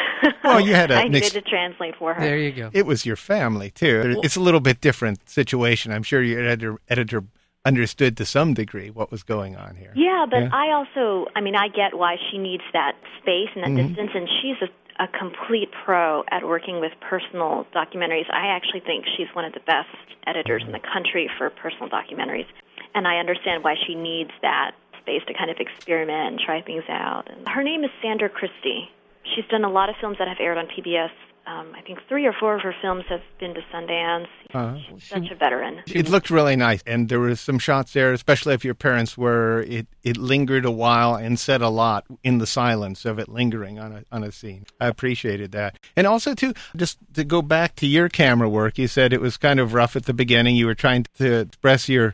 Well, 0.43 0.59
you 0.59 0.73
had 0.73 0.89
a- 0.91 0.95
I 0.95 1.01
an 1.03 1.11
needed 1.11 1.25
ex- 1.25 1.33
to 1.33 1.41
translate 1.41 1.95
for 1.97 2.13
her. 2.15 2.19
There 2.21 2.37
you 2.37 2.51
go. 2.51 2.69
It 2.73 2.85
was 2.87 3.05
your 3.05 3.15
family 3.15 3.69
too. 3.69 4.19
It's 4.23 4.35
a 4.35 4.39
little 4.39 4.59
bit 4.59 4.81
different 4.81 5.29
situation. 5.29 5.91
I'm 5.91 6.01
sure 6.03 6.23
your 6.23 6.41
editor, 6.41 6.77
editor 6.89 7.23
understood 7.65 8.17
to 8.17 8.25
some 8.25 8.53
degree 8.53 8.89
what 8.89 9.11
was 9.11 9.23
going 9.23 9.55
on 9.55 9.75
here. 9.75 9.91
Yeah, 9.95 10.25
but 10.29 10.43
Yeah. 10.43 10.49
I 10.53 10.71
also, 10.71 11.27
I 11.35 11.41
mean, 11.41 11.55
I 11.55 11.67
get 11.67 11.97
why 11.97 12.15
she 12.31 12.37
needs 12.37 12.63
that 12.73 12.93
space 13.21 13.49
and 13.55 13.63
that 13.63 13.69
Mm-hmm. 13.71 13.87
distance, 13.89 14.11
and 14.15 14.27
she's 14.41 14.57
a, 14.67 15.03
a 15.03 15.07
complete 15.09 15.69
pro 15.85 16.23
at 16.31 16.47
working 16.47 16.79
with 16.79 16.93
personal 17.01 17.67
documentaries. 17.75 18.25
I 18.31 18.47
actually 18.47 18.79
think 18.81 19.05
she's 19.17 19.27
one 19.33 19.45
of 19.45 19.53
the 19.53 19.59
best 19.67 19.89
editors 20.25 20.63
in 20.65 20.71
the 20.71 20.79
country 20.79 21.29
for 21.37 21.49
personal 21.51 21.89
documentaries, 21.89 22.47
and 22.95 23.07
I 23.07 23.17
understand 23.17 23.63
why 23.63 23.75
she 23.85 23.93
needs 23.95 24.31
that 24.41 24.71
space 25.07 25.23
to 25.27 25.33
kind 25.33 25.49
of 25.49 25.57
experiment 25.59 26.33
and 26.33 26.39
try 26.39 26.61
things 26.61 26.83
out. 26.89 27.29
And 27.29 27.47
her 27.47 27.63
name 27.63 27.83
is 27.83 27.89
Sandra 28.01 28.29
Christie. 28.29 28.89
She's 29.23 29.45
done 29.49 29.63
a 29.63 29.69
lot 29.69 29.89
of 29.89 29.95
films 29.99 30.17
that 30.19 30.27
have 30.27 30.37
aired 30.39 30.57
on 30.57 30.67
PBS. 30.67 31.11
Um, 31.45 31.71
I 31.73 31.81
think 31.81 31.99
three 32.09 32.25
or 32.25 32.33
four 32.37 32.55
of 32.55 32.61
her 32.61 32.75
films 32.81 33.05
have 33.07 33.21
been 33.39 33.53
to 33.53 33.61
Sundance. 33.73 34.27
Uh-huh. 34.53 34.77
Such 34.99 35.31
a 35.31 35.35
veteran. 35.35 35.81
It 35.87 36.09
looked 36.09 36.29
really 36.29 36.57
nice, 36.57 36.83
and 36.85 37.07
there 37.07 37.21
were 37.21 37.37
some 37.37 37.57
shots 37.57 37.93
there, 37.93 38.11
especially 38.11 38.53
if 38.53 38.65
your 38.65 38.73
parents 38.73 39.17
were. 39.17 39.61
It 39.61 39.87
it 40.03 40.17
lingered 40.17 40.65
a 40.65 40.71
while 40.71 41.15
and 41.15 41.39
said 41.39 41.61
a 41.61 41.69
lot 41.69 42.03
in 42.21 42.39
the 42.39 42.47
silence 42.47 43.05
of 43.05 43.17
it 43.17 43.29
lingering 43.29 43.79
on 43.79 43.93
a 43.93 44.03
on 44.11 44.25
a 44.25 44.31
scene. 44.33 44.65
I 44.81 44.87
appreciated 44.87 45.53
that, 45.53 45.79
and 45.95 46.05
also 46.05 46.33
too, 46.33 46.53
just 46.75 46.97
to 47.13 47.23
go 47.23 47.41
back 47.41 47.75
to 47.77 47.87
your 47.87 48.09
camera 48.09 48.49
work, 48.49 48.77
you 48.77 48.89
said 48.89 49.13
it 49.13 49.21
was 49.21 49.37
kind 49.37 49.61
of 49.61 49.73
rough 49.73 49.95
at 49.95 50.03
the 50.03 50.13
beginning. 50.13 50.57
You 50.57 50.65
were 50.65 50.75
trying 50.75 51.05
to 51.15 51.39
express 51.39 51.87
your 51.87 52.13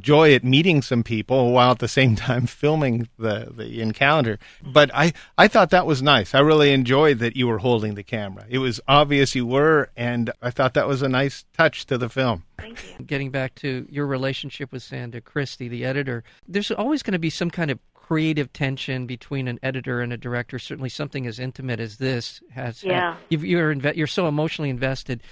joy 0.00 0.34
at 0.34 0.44
meeting 0.44 0.82
some 0.82 1.02
people 1.02 1.52
while 1.52 1.72
at 1.72 1.78
the 1.78 1.88
same 1.88 2.16
time 2.28 2.46
filming 2.46 3.08
the 3.18 3.52
the 3.54 3.80
encounter. 3.80 4.38
But 4.62 4.90
I 4.94 5.12
I 5.36 5.48
thought 5.48 5.70
that 5.70 5.86
was 5.86 6.02
nice. 6.02 6.34
I 6.34 6.40
really 6.40 6.72
enjoyed 6.72 7.18
that 7.18 7.36
you 7.36 7.46
were 7.46 7.58
holding 7.58 7.94
the 7.94 8.02
camera. 8.02 8.44
It 8.48 8.58
was 8.58 8.80
obvious 8.88 9.34
you 9.34 9.46
were, 9.46 9.90
and 9.96 10.30
I 10.42 10.50
thought 10.50 10.74
that 10.74 10.88
was 10.88 11.02
a 11.02 11.08
nice 11.08 11.44
touch 11.56 11.86
to 11.86 11.98
the 11.98 12.08
film. 12.08 12.44
Thank 12.58 12.82
you. 12.98 13.04
Getting 13.04 13.30
back 13.30 13.54
to 13.56 13.86
your 13.90 14.06
relationship 14.06 14.72
with 14.72 14.82
Sandra 14.82 15.20
Christie, 15.20 15.68
the 15.68 15.84
editor, 15.84 16.24
there's 16.46 16.70
always 16.70 17.02
going 17.02 17.12
to 17.12 17.18
be 17.18 17.30
some 17.30 17.50
kind 17.50 17.70
of 17.70 17.78
creative 17.94 18.52
tension 18.52 19.06
between 19.06 19.46
an 19.48 19.58
editor 19.62 20.00
and 20.00 20.12
a 20.12 20.16
director. 20.16 20.58
Certainly, 20.58 20.88
something 20.90 21.26
as 21.26 21.38
intimate 21.38 21.80
as 21.80 21.98
this 21.98 22.40
has. 22.50 22.82
Yeah. 22.82 23.16
you've, 23.28 23.44
you're 23.44 23.74
inve- 23.74 23.96
you're 23.96 24.06
so 24.06 24.26
emotionally 24.26 24.70
invested, 24.70 25.22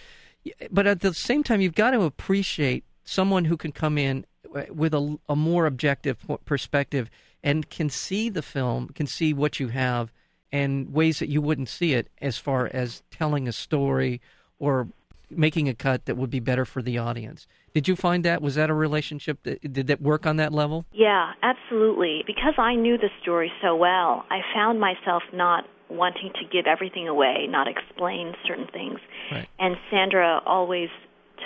but 0.71 0.87
at 0.87 1.01
the 1.01 1.15
same 1.15 1.43
time, 1.43 1.61
you've 1.61 1.75
got 1.75 1.91
to 1.93 2.03
appreciate 2.03 2.85
someone 3.07 3.45
who 3.45 3.57
can 3.57 3.73
come 3.73 3.97
in 3.97 4.27
with 4.71 4.95
a, 4.95 5.19
a 5.29 5.37
more 5.37 5.67
objective 5.67 6.19
perspective 6.45 7.11
and 7.43 7.69
can 7.71 7.91
see 7.91 8.29
the 8.29 8.43
film, 8.43 8.89
can 8.89 9.07
see 9.07 9.33
what 9.33 9.61
you 9.61 9.69
have, 9.69 10.13
and 10.53 10.93
ways 10.93 11.19
that 11.19 11.29
you 11.29 11.41
wouldn't 11.41 11.69
see 11.69 11.93
it, 11.95 12.09
as 12.21 12.39
far 12.39 12.71
as 12.73 13.03
telling 13.11 13.47
a 13.47 13.53
story 13.53 14.21
or 14.59 14.89
making 15.31 15.69
a 15.69 15.75
cut 15.75 16.07
that 16.07 16.17
would 16.17 16.31
be 16.31 16.41
better 16.41 16.65
for 16.65 16.83
the 16.83 16.99
audience. 16.99 17.47
Did 17.75 17.89
you 17.89 17.97
find 17.97 18.25
that? 18.25 18.41
Was 18.41 18.55
that 18.55 18.71
a 18.71 18.75
relationship 18.75 19.43
that 19.43 19.73
did 19.73 19.89
that 19.89 20.01
work 20.01 20.25
on 20.25 20.37
that 20.37 20.53
level? 20.53 20.87
Yeah, 20.93 21.33
absolutely. 21.43 22.23
Because 22.27 22.55
I 22.59 22.75
knew 22.75 22.97
the 22.97 23.11
story 23.23 23.53
so 23.61 23.77
well, 23.77 24.25
I 24.31 24.41
found 24.55 24.81
myself 24.81 25.23
not 25.33 25.65
wanting 25.89 26.33
to 26.35 26.45
give 26.51 26.67
everything 26.67 27.07
away, 27.07 27.47
not 27.49 27.69
explain 27.69 28.35
certain 28.47 28.67
things. 28.73 28.99
Right. 29.31 29.49
And 29.59 29.77
Sandra 29.91 30.41
always 30.47 30.89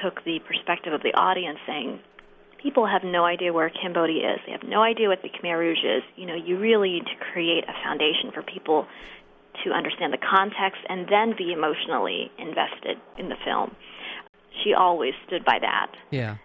took 0.03 0.25
the 0.25 0.39
perspective 0.47 0.93
of 0.93 1.03
the 1.03 1.13
audience 1.15 1.59
saying, 1.67 2.01
people 2.63 2.87
have 2.87 3.03
no 3.05 3.25
idea 3.25 3.53
where 3.53 3.71
Cambodia 3.71 4.35
is. 4.35 4.41
They 4.47 4.53
have 4.53 4.63
no 4.65 4.83
idea 4.83 5.09
what 5.09 5.23
the 5.23 5.29
Khmer 5.29 5.59
Rouge 5.59 5.85
is. 5.85 6.03
You 6.17 6.27
know, 6.27 6.35
you 6.35 6.59
really 6.59 6.91
need 6.91 7.05
to 7.05 7.25
create 7.33 7.65
a 7.65 7.73
foundation 7.85 8.31
for 8.33 8.43
people 8.43 8.87
to 9.65 9.71
understand 9.71 10.13
the 10.13 10.19
context 10.19 10.81
and 10.89 11.07
then 11.09 11.35
be 11.37 11.53
emotionally 11.53 12.31
invested 12.39 12.97
in 13.19 13.29
the 13.29 13.37
film. 13.45 13.75
She 14.63 14.75
always 14.75 15.13
stood 15.27 15.45
by 15.45 15.59
that. 15.61 15.93
Yeah. 16.11 16.37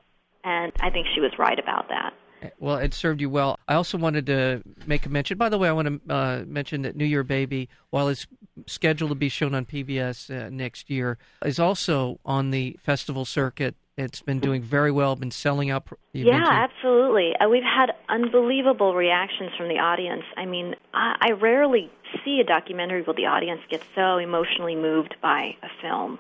And 0.43 0.72
I 0.79 0.89
think 0.89 1.07
she 1.13 1.22
was 1.22 1.31
right 1.39 1.57
about 1.57 1.88
that. 1.89 2.13
Well, 2.60 2.77
it 2.77 2.93
served 2.93 3.22
you 3.22 3.29
well. 3.29 3.57
I 3.67 3.74
also 3.74 3.98
wanted 3.98 4.25
to 4.27 4.62
make 4.86 5.05
a 5.05 5.10
mention. 5.10 5.38
By 5.38 5.50
the 5.50 5.57
way, 5.57 5.67
I 5.67 5.72
want 5.72 6.07
to 6.07 6.13
uh, 6.13 6.43
mention 6.45 6.84
that 6.84 6.95
New 6.95 7.05
Year 7.05 7.24
Baby, 7.24 7.69
while 7.89 8.07
it's 8.07 8.27
scheduled 8.67 9.10
to 9.10 9.15
be 9.15 9.29
shown 9.29 9.55
on 9.55 9.65
PBS 9.65 10.29
uh, 10.29 10.50
next 10.50 10.89
year, 10.89 11.17
is 11.43 11.60
also 11.60 12.19
on 12.24 12.51
the 12.51 12.77
festival 12.84 13.25
circuit. 13.25 13.75
It's 13.98 14.22
been 14.22 14.40
doing 14.40 14.62
very 14.62 14.92
well. 14.92 15.16
Been 15.16 15.32
selling 15.32 15.70
out. 15.72 15.88
you 16.12 16.25
Yeah, 16.25 16.40
mentioned- 16.40 16.58
absolutely. 16.58 17.34
Uh, 17.38 17.48
we've 17.48 17.64
had 17.64 17.94
unbelievable 18.10 18.94
reactions 18.94 19.52
from 19.58 19.70
the 19.70 19.80
audience. 19.80 20.24
I 20.36 20.46
mean, 20.46 20.75
I, 20.94 21.16
I 21.22 21.32
rarely 21.32 21.90
see 22.24 22.42
a 22.42 22.44
documentary 22.44 23.04
where 23.04 23.14
the 23.16 23.25
audience 23.28 23.62
gets 23.70 23.86
so 23.96 24.18
emotionally 24.18 24.75
moved 24.75 25.16
by 25.22 25.56
a 25.64 25.68
film. 25.82 26.20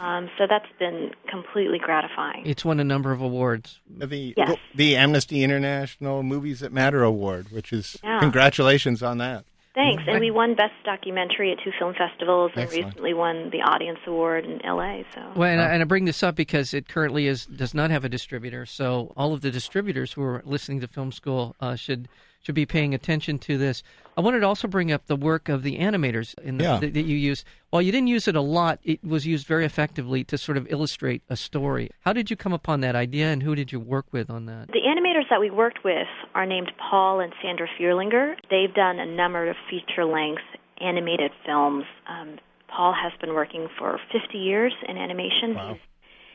Um, 0.00 0.28
so 0.36 0.48
that's 0.48 0.66
been 0.80 1.12
completely 1.28 1.78
gratifying. 1.78 2.42
It's 2.44 2.64
won 2.64 2.80
a 2.80 2.84
number 2.84 3.12
of 3.12 3.20
awards. 3.20 3.78
The 3.88 4.34
Yes. 4.36 4.56
the 4.74 4.96
Amnesty 4.96 5.44
International 5.44 6.24
Movies 6.24 6.58
That 6.58 6.72
Matter 6.72 7.04
Award, 7.04 7.52
which 7.52 7.72
is 7.72 7.96
Yeah. 8.02 8.18
congratulations 8.18 9.00
on 9.00 9.18
that. 9.18 9.44
Thanks. 9.74 10.02
And 10.06 10.18
we 10.20 10.30
won 10.30 10.54
Best 10.54 10.72
Documentary 10.84 11.52
at 11.52 11.58
two 11.62 11.70
film 11.78 11.94
festivals 11.94 12.50
and 12.54 12.64
Excellent. 12.64 12.86
recently 12.86 13.14
won 13.14 13.50
the 13.50 13.58
Audience 13.62 14.00
Award 14.06 14.44
in 14.44 14.58
LA. 14.64 15.02
So 15.14 15.32
Well, 15.36 15.48
and, 15.48 15.60
I, 15.60 15.66
and 15.72 15.80
I 15.82 15.84
bring 15.84 16.06
this 16.06 16.22
up 16.22 16.34
because 16.34 16.74
it 16.74 16.88
currently 16.88 17.26
is 17.28 17.46
does 17.46 17.72
not 17.72 17.90
have 17.90 18.04
a 18.04 18.08
distributor. 18.08 18.66
So 18.66 19.12
all 19.16 19.32
of 19.32 19.42
the 19.42 19.50
distributors 19.50 20.12
who 20.12 20.22
are 20.22 20.42
listening 20.44 20.80
to 20.80 20.88
Film 20.88 21.12
School 21.12 21.54
uh, 21.60 21.76
should 21.76 22.08
should 22.42 22.54
be 22.54 22.64
paying 22.64 22.94
attention 22.94 23.38
to 23.38 23.58
this. 23.58 23.82
I 24.16 24.22
wanted 24.22 24.40
to 24.40 24.46
also 24.46 24.66
bring 24.66 24.90
up 24.90 25.06
the 25.06 25.14
work 25.16 25.50
of 25.50 25.62
the 25.62 25.76
animators 25.78 26.36
in 26.38 26.56
the, 26.56 26.64
Yeah. 26.64 26.78
that, 26.78 26.94
that 26.94 27.02
you 27.02 27.14
use. 27.16 27.44
While 27.68 27.82
you 27.82 27.92
didn't 27.92 28.06
use 28.08 28.26
it 28.28 28.34
a 28.34 28.40
lot, 28.40 28.80
it 28.82 29.04
was 29.04 29.26
used 29.26 29.46
very 29.46 29.66
effectively 29.66 30.24
to 30.24 30.38
sort 30.38 30.56
of 30.56 30.66
illustrate 30.72 31.22
a 31.28 31.36
story. 31.36 31.90
How 32.00 32.14
did 32.14 32.30
you 32.30 32.36
come 32.36 32.54
upon 32.54 32.80
that 32.80 32.96
idea, 32.96 33.26
and 33.30 33.42
who 33.42 33.54
did 33.54 33.72
you 33.72 33.78
work 33.78 34.06
with 34.10 34.30
on 34.30 34.46
that? 34.46 34.68
The 34.72 34.80
animators 35.10 35.28
that 35.30 35.40
we 35.40 35.50
worked 35.50 35.80
with 35.84 36.06
are 36.34 36.46
named 36.46 36.70
Paul 36.90 37.20
and 37.20 37.32
Sandra 37.42 37.66
Fierlinger. 37.78 38.34
They've 38.50 38.72
done 38.74 38.98
a 38.98 39.06
number 39.06 39.48
of 39.48 39.56
feature 39.68 40.04
length 40.04 40.42
animated 40.80 41.30
films. 41.44 41.84
Um, 42.08 42.38
Paul 42.68 42.94
has 42.94 43.12
been 43.20 43.34
working 43.34 43.68
for 43.78 43.98
50 44.12 44.38
years 44.38 44.72
in 44.88 44.96
animation. 44.96 45.54
Wow. 45.54 45.76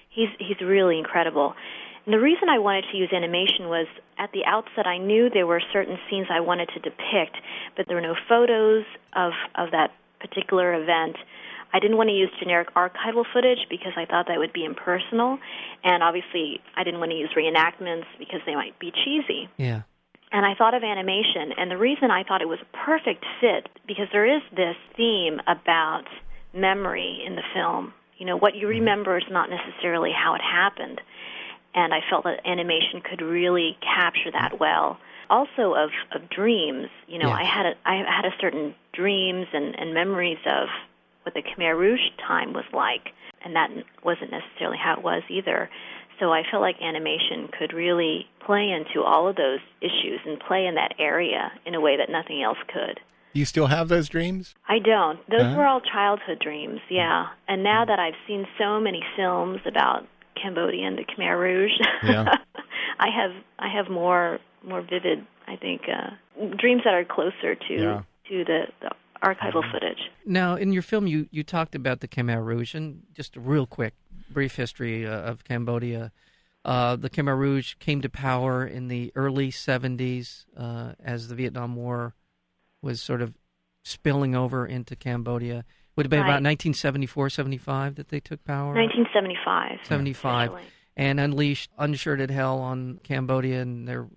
He's, 0.10 0.28
he's, 0.40 0.48
he's 0.58 0.68
really 0.68 0.98
incredible. 0.98 1.54
And 2.06 2.14
the 2.14 2.20
reason 2.20 2.50
I 2.50 2.60
wanted 2.60 2.86
to 2.92 2.98
use 2.98 3.10
animation 3.14 3.68
was 3.68 3.88
at 4.20 4.32
the 4.34 4.46
outset 4.46 4.86
I 4.86 4.98
knew 4.98 5.30
there 5.30 5.48
were 5.48 5.62
certain 5.74 5.98
scenes 6.10 6.28
I 6.30 6.42
wanted 6.42 6.70
to 6.76 6.80
depict, 6.80 7.38
but 7.76 7.88
there 7.88 7.96
were 7.96 8.02
no 8.02 8.16
photos 8.30 8.84
of, 9.16 9.32
of 9.56 9.72
that 9.72 9.92
particular 10.20 10.74
event. 10.74 11.18
I 11.74 11.80
didn't 11.80 11.98
want 11.98 12.10
to 12.10 12.16
use 12.16 12.30
generic 12.40 12.74
archival 12.76 13.26
footage 13.34 13.68
because 13.70 13.94
I 13.98 14.06
thought 14.06 14.28
that 14.28 14.38
would 14.38 14.54
be 14.54 14.64
impersonal, 14.64 15.40
and 15.86 16.02
obviously 16.04 16.60
I 16.76 16.84
didn't 16.84 17.00
want 17.00 17.12
to 17.12 17.18
use 17.18 17.30
reenactments 17.38 18.06
because 18.20 18.42
they 18.46 18.56
might 18.56 18.78
be 18.80 18.92
cheesy. 18.92 19.48
Yeah. 19.56 19.84
And 20.32 20.46
I 20.46 20.56
thought 20.56 20.74
of 20.74 20.84
animation, 20.84 21.54
and 21.56 21.72
the 21.72 21.78
reason 21.78 22.12
I 22.12 22.24
thought 22.24 22.42
it 22.42 22.50
was 22.50 22.60
a 22.60 22.78
perfect 22.86 23.24
fit 23.40 23.70
because 23.88 24.08
there 24.12 24.26
is 24.26 24.42
this 24.54 24.76
theme 24.98 25.40
about 25.48 26.06
memory 26.54 27.24
in 27.26 27.36
the 27.36 27.44
film. 27.54 27.94
You 28.18 28.26
know, 28.26 28.36
what 28.36 28.56
you 28.56 28.68
mm-hmm. 28.68 28.80
remember 28.80 29.18
is 29.18 29.24
not 29.30 29.50
necessarily 29.50 30.12
how 30.12 30.34
it 30.34 30.42
happened, 30.42 31.00
and 31.74 31.94
I 31.94 32.00
felt 32.10 32.24
that 32.26 32.42
animation 32.46 33.02
could 33.02 33.22
really 33.22 33.78
capture 33.82 34.32
that 34.34 34.54
mm-hmm. 34.54 34.58
well. 34.58 34.98
Also, 35.30 35.74
of 35.74 35.92
of 36.14 36.30
dreams. 36.30 36.88
You 37.08 37.20
know, 37.20 37.30
Yeah. 37.30 37.36
I 37.36 37.44
had 37.44 37.66
a, 37.68 37.74
I 37.86 37.96
had 37.96 38.26
a 38.26 38.34
certain 38.42 38.76
dreams 38.94 39.48
and, 39.54 39.80
and 39.80 39.94
memories 39.94 40.40
of 40.46 40.68
what 41.26 41.34
the 41.34 41.42
Khmer 41.42 41.78
Rouge 41.78 42.00
time 42.28 42.54
was 42.54 42.66
like, 42.74 43.10
and 43.44 43.56
that 43.56 43.70
wasn't 44.04 44.32
necessarily 44.32 44.78
how 44.78 44.94
it 44.98 45.04
was 45.04 45.24
either. 45.30 45.70
So 46.20 46.32
I 46.32 46.44
felt 46.50 46.62
like 46.62 46.76
animation 46.82 47.50
could 47.58 47.74
really 47.74 48.26
play 48.46 48.70
into 48.72 49.02
all 49.04 49.28
of 49.28 49.36
those 49.36 49.60
issues 49.82 50.22
and 50.26 50.40
play 50.40 50.66
in 50.66 50.76
that 50.76 50.94
area 51.00 51.52
in 51.66 51.76
a 51.76 51.82
way 51.82 51.98
that 51.98 52.10
nothing 52.10 52.42
else 52.42 52.58
could. 52.72 53.00
You 53.34 53.44
still 53.44 53.68
have 53.68 53.90
those 53.90 54.08
dreams? 54.08 54.56
I 54.70 54.80
don't. 54.80 55.20
Those 55.30 55.42
Uh-huh. 55.42 55.58
were 55.58 55.66
all 55.66 55.82
childhood 55.82 56.40
dreams, 56.40 56.80
yeah. 56.90 57.28
And 57.50 57.64
now 57.64 57.84
that 57.84 58.00
I've 58.00 58.16
seen 58.28 58.48
so 58.58 58.80
many 58.80 59.04
films 59.18 59.60
about 59.66 60.08
Cambodia 60.42 60.88
and 60.88 60.98
the 60.98 61.04
Khmer 61.04 61.38
Rouge, 61.38 61.78
Yeah. 62.04 62.38
I 63.00 63.10
have 63.10 63.32
I 63.60 63.68
have 63.68 63.90
more 63.90 64.40
more 64.64 64.82
vivid, 64.82 65.26
I 65.48 65.58
think, 65.58 65.82
uh, 65.90 66.12
dreams 66.58 66.84
that 66.86 66.94
are 66.94 67.04
closer 67.04 67.56
to 67.56 67.74
Yeah. 67.74 68.02
to 68.30 68.46
the, 68.46 68.68
the 68.82 68.92
archival 69.26 69.70
footage. 69.72 70.12
Now, 70.26 70.56
in 70.56 70.72
your 70.72 70.82
film, 70.82 71.08
you, 71.08 71.28
you 71.32 71.44
talked 71.44 71.76
about 71.76 72.00
the 72.00 72.08
Khmer 72.08 72.44
Rouge, 72.44 72.76
and 72.76 73.04
just 73.14 73.36
a 73.36 73.40
real 73.40 73.66
quick, 73.66 73.94
brief 74.30 74.56
history 74.56 75.08
uh, 75.08 75.12
of 75.12 75.44
Cambodia. 75.44 76.12
Uh, 76.64 76.96
the 76.96 77.10
Khmer 77.10 77.38
Rouge 77.38 77.76
came 77.80 78.02
to 78.02 78.10
power 78.10 78.66
in 78.66 78.88
the 78.88 79.12
early 79.16 79.52
70s 79.52 80.46
uh, 80.58 80.94
as 81.04 81.28
the 81.28 81.36
Vietnam 81.36 81.76
War 81.76 82.14
was 82.82 83.02
sort 83.02 83.22
of 83.22 83.34
spilling 83.84 84.36
over 84.36 84.66
into 84.66 84.96
Cambodia. 84.96 85.66
Would 85.96 86.08
have 86.08 86.12
been 86.12 86.20
about 86.20 86.44
1974, 86.44 87.30
75 87.30 87.96
that 87.96 88.10
they 88.10 88.20
took 88.20 88.44
power? 88.44 88.74
1975. 88.74 89.80
75. 89.86 90.50
especially. 90.50 90.70
and 90.98 91.20
unleashed 91.20 91.70
unshirted 91.80 92.30
hell 92.30 92.60
on 92.60 93.00
Cambodia 93.04 93.62
and 93.62 93.88
their 93.88 94.08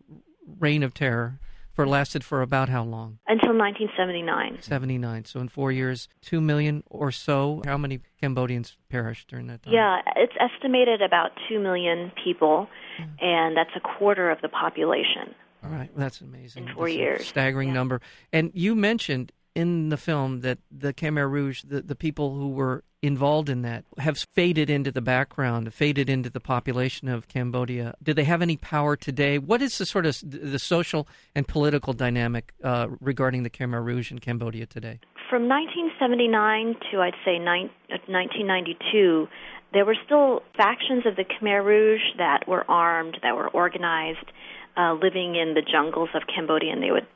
reign 0.58 0.82
of 0.82 0.92
terror 0.92 1.38
for 1.78 1.86
lasted 1.86 2.24
for 2.24 2.42
about 2.42 2.68
how 2.68 2.82
long? 2.82 3.18
Until 3.28 3.56
1979. 3.56 4.58
79. 4.62 5.24
So 5.26 5.38
in 5.38 5.48
four 5.48 5.70
years, 5.70 6.08
two 6.22 6.40
million 6.40 6.82
or 6.90 7.12
so. 7.12 7.62
How 7.64 7.78
many 7.78 8.00
Cambodians 8.20 8.76
perished 8.88 9.28
during 9.28 9.46
that 9.46 9.62
time? 9.62 9.72
Yeah, 9.72 9.98
it's 10.16 10.32
estimated 10.40 11.02
about 11.02 11.30
2 11.48 11.60
million 11.60 12.10
people, 12.24 12.68
Hmm. 12.96 13.04
and 13.24 13.56
that's 13.56 13.70
a 13.76 13.80
quarter 13.80 14.28
of 14.28 14.40
the 14.42 14.48
population. 14.48 15.36
All 15.62 15.70
right, 15.70 15.88
well, 15.94 16.00
that's 16.00 16.20
amazing. 16.20 16.66
In 16.66 16.74
four 16.74 16.86
That's 16.86 16.96
a 16.96 16.98
years. 16.98 17.26
staggering 17.28 17.68
Yeah. 17.68 17.74
number. 17.74 18.00
And 18.32 18.50
you 18.54 18.74
mentioned 18.74 19.30
in 19.54 19.88
the 19.90 19.96
film 19.96 20.40
that 20.40 20.58
the 20.72 20.92
Khmer 20.92 21.30
Rouge, 21.30 21.62
the, 21.62 21.80
the 21.82 21.94
people 21.94 22.34
who 22.34 22.48
were 22.48 22.82
involved 23.02 23.48
in 23.48 23.62
that, 23.62 23.84
have 23.98 24.18
faded 24.34 24.68
into 24.68 24.90
the 24.90 25.00
background, 25.00 25.72
faded 25.72 26.10
into 26.10 26.30
the 26.30 26.40
population 26.40 27.08
of 27.08 27.28
Cambodia. 27.28 27.94
Do 28.02 28.12
they 28.12 28.24
have 28.24 28.42
any 28.42 28.56
power 28.56 28.96
today? 28.96 29.38
What 29.38 29.62
is 29.62 29.78
the 29.78 29.86
sort 29.86 30.06
of 30.06 30.16
the 30.22 30.58
social 30.58 31.06
and 31.34 31.46
political 31.46 31.92
dynamic 31.92 32.52
uh, 32.64 32.88
regarding 33.00 33.42
the 33.44 33.50
Khmer 33.50 33.84
Rouge 33.84 34.10
in 34.10 34.18
Cambodia 34.18 34.66
today? 34.66 34.98
From 35.30 35.48
1979 35.48 36.76
to, 36.90 37.00
I'd 37.00 37.12
say, 37.24 37.38
nine, 37.38 37.70
uh, 37.90 37.98
1992, 38.08 39.28
there 39.72 39.84
were 39.84 39.96
still 40.04 40.42
factions 40.56 41.04
of 41.06 41.16
the 41.16 41.24
Khmer 41.24 41.64
Rouge 41.64 42.00
that 42.16 42.48
were 42.48 42.68
armed, 42.68 43.18
that 43.22 43.36
were 43.36 43.48
organized, 43.48 44.32
uh, 44.76 44.94
living 44.94 45.34
in 45.36 45.54
the 45.54 45.62
jungles 45.62 46.08
of 46.14 46.22
Cambodia, 46.34 46.72
and 46.72 46.82
they 46.82 46.90
would 46.90 47.06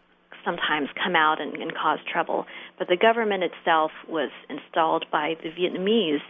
sometimes 0.45 0.89
come 1.03 1.17
out 1.17 1.41
and, 1.41 1.55
and 1.55 1.73
cause 1.75 1.99
trouble. 2.11 2.47
But 2.79 2.89
the 2.89 2.97
government 2.97 3.45
itself 3.45 3.91
was 4.09 4.31
installed 4.49 5.07
by 5.11 5.35
the 5.43 5.51
Vietnamese 5.51 6.23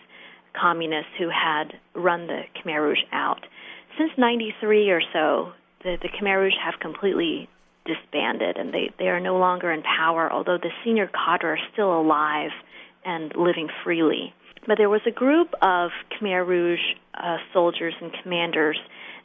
communists 0.61 1.13
who 1.19 1.29
had 1.29 1.73
run 1.95 2.27
the 2.27 2.43
Khmer 2.61 2.81
Rouge 2.81 3.05
out. 3.13 3.41
Since 3.99 4.13
93 4.19 4.91
or 4.91 5.01
so, 5.13 5.53
the, 5.83 5.97
the 6.01 6.09
Khmer 6.09 6.41
Rouge 6.41 6.55
have 6.63 6.81
completely 6.81 7.49
disbanded 7.85 8.57
and 8.57 8.73
they, 8.73 8.91
they 8.99 9.09
are 9.09 9.21
no 9.21 9.39
longer 9.39 9.73
in 9.73 9.83
power, 9.83 10.33
although 10.33 10.59
the 10.59 10.71
senior 10.85 11.09
cadre 11.09 11.51
are 11.51 11.59
still 11.73 12.01
alive 12.01 12.51
and 13.05 13.33
living 13.37 13.69
freely. 13.85 14.33
But 14.67 14.79
there 14.79 14.89
was 14.89 15.01
a 15.07 15.11
group 15.11 15.49
of 15.61 15.91
Khmer 16.13 16.47
Rouge 16.47 16.79
uh, 17.15 17.39
soldiers 17.53 17.95
and 18.01 18.13
commanders 18.23 18.79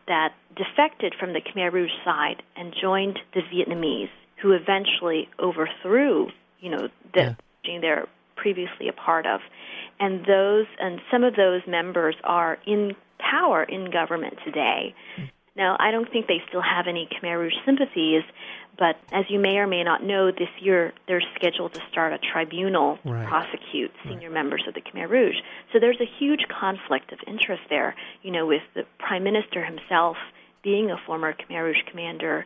that 0.08 0.34
defected 0.56 1.14
from 1.20 1.34
the 1.34 1.42
Khmer 1.42 1.72
Rouge 1.72 1.92
side 2.04 2.42
and 2.56 2.74
joined 2.82 3.20
the 3.34 3.42
Vietnamese, 3.42 4.10
who 4.38 4.52
eventually 4.52 5.30
overthrew, 5.40 6.32
you 6.60 6.70
know, 6.70 6.90
the 7.14 7.22
Yeah. 7.22 7.34
regime 7.64 7.82
they're 7.82 8.08
previously 8.36 8.88
a 8.88 8.94
part 8.94 9.26
of. 9.26 9.42
And 10.00 10.26
those 10.26 10.68
and 10.80 11.02
some 11.12 11.24
of 11.24 11.36
those 11.36 11.66
members 11.68 12.16
are 12.24 12.58
in 12.66 12.96
power 13.20 13.64
in 13.64 13.90
government 13.90 14.38
today. 14.46 14.94
Hmm. 15.16 15.24
Now, 15.56 15.76
I 15.80 15.90
don't 15.90 16.08
think 16.12 16.28
they 16.28 16.44
still 16.48 16.62
have 16.62 16.86
any 16.88 17.08
Khmer 17.08 17.36
Rouge 17.40 17.56
sympathies, 17.66 18.22
but 18.78 18.96
as 19.12 19.26
you 19.28 19.40
may 19.40 19.58
or 19.58 19.66
may 19.66 19.84
not 19.84 20.04
know, 20.04 20.30
this 20.30 20.52
year 20.60 20.94
they're 21.08 21.24
scheduled 21.34 21.74
to 21.74 21.82
start 21.92 22.14
a 22.14 22.20
tribunal 22.20 23.00
Right. 23.04 23.24
to 23.24 23.28
prosecute 23.28 23.92
senior 24.04 24.30
members 24.30 24.68
of 24.68 24.76
the 24.76 24.82
Khmer 24.82 25.10
Rouge. 25.10 25.38
So 25.74 25.80
there's 25.80 26.00
a 26.00 26.06
huge 26.06 26.48
conflict 26.48 27.12
of 27.12 27.20
interest 27.26 27.64
there, 27.70 27.96
you 28.22 28.30
know, 28.30 28.46
with 28.46 28.62
the 28.76 28.86
Prime 29.00 29.24
Minister 29.24 29.66
himself 29.66 30.18
being 30.62 30.92
a 30.92 30.98
former 31.08 31.34
Khmer 31.34 31.64
Rouge 31.64 31.82
commander. 31.90 32.46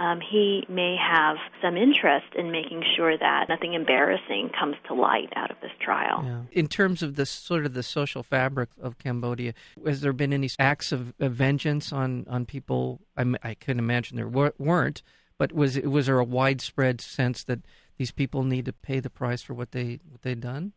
Um, 0.00 0.18
he 0.20 0.64
may 0.66 0.96
have 0.96 1.36
some 1.60 1.76
interest 1.76 2.24
in 2.34 2.50
making 2.50 2.82
sure 2.96 3.18
that 3.18 3.50
nothing 3.50 3.74
embarrassing 3.74 4.50
comes 4.58 4.76
to 4.88 4.94
light 4.94 5.28
out 5.36 5.50
of 5.50 5.58
this 5.60 5.72
trial. 5.78 6.22
Yeah. 6.24 6.40
In 6.52 6.68
terms 6.68 7.02
of 7.02 7.16
the 7.16 7.26
sort 7.26 7.66
of 7.66 7.74
the 7.74 7.82
social 7.82 8.22
fabric 8.22 8.70
of 8.80 8.96
Cambodia, 8.98 9.52
has 9.84 10.00
there 10.00 10.14
been 10.14 10.32
any 10.32 10.48
acts 10.58 10.90
of, 10.90 11.12
of 11.20 11.32
vengeance 11.34 11.92
on, 11.92 12.24
on 12.30 12.46
people? 12.46 13.00
I, 13.14 13.20
m- 13.20 13.36
I 13.42 13.52
couldn't 13.52 13.80
imagine 13.80 14.16
there 14.16 14.26
wer- 14.26 14.54
weren't, 14.58 15.02
but 15.36 15.52
was 15.52 15.76
it- 15.76 15.90
was 15.90 16.06
there 16.06 16.18
a 16.18 16.24
widespread 16.24 17.02
sense 17.02 17.44
that 17.44 17.60
these 17.98 18.10
people 18.10 18.42
need 18.42 18.64
to 18.64 18.72
pay 18.72 19.00
the 19.00 19.10
price 19.10 19.42
for 19.42 19.52
what 19.52 19.72
they 19.72 20.00
what 20.10 20.22
they'd 20.22 20.40
done? 20.40 20.72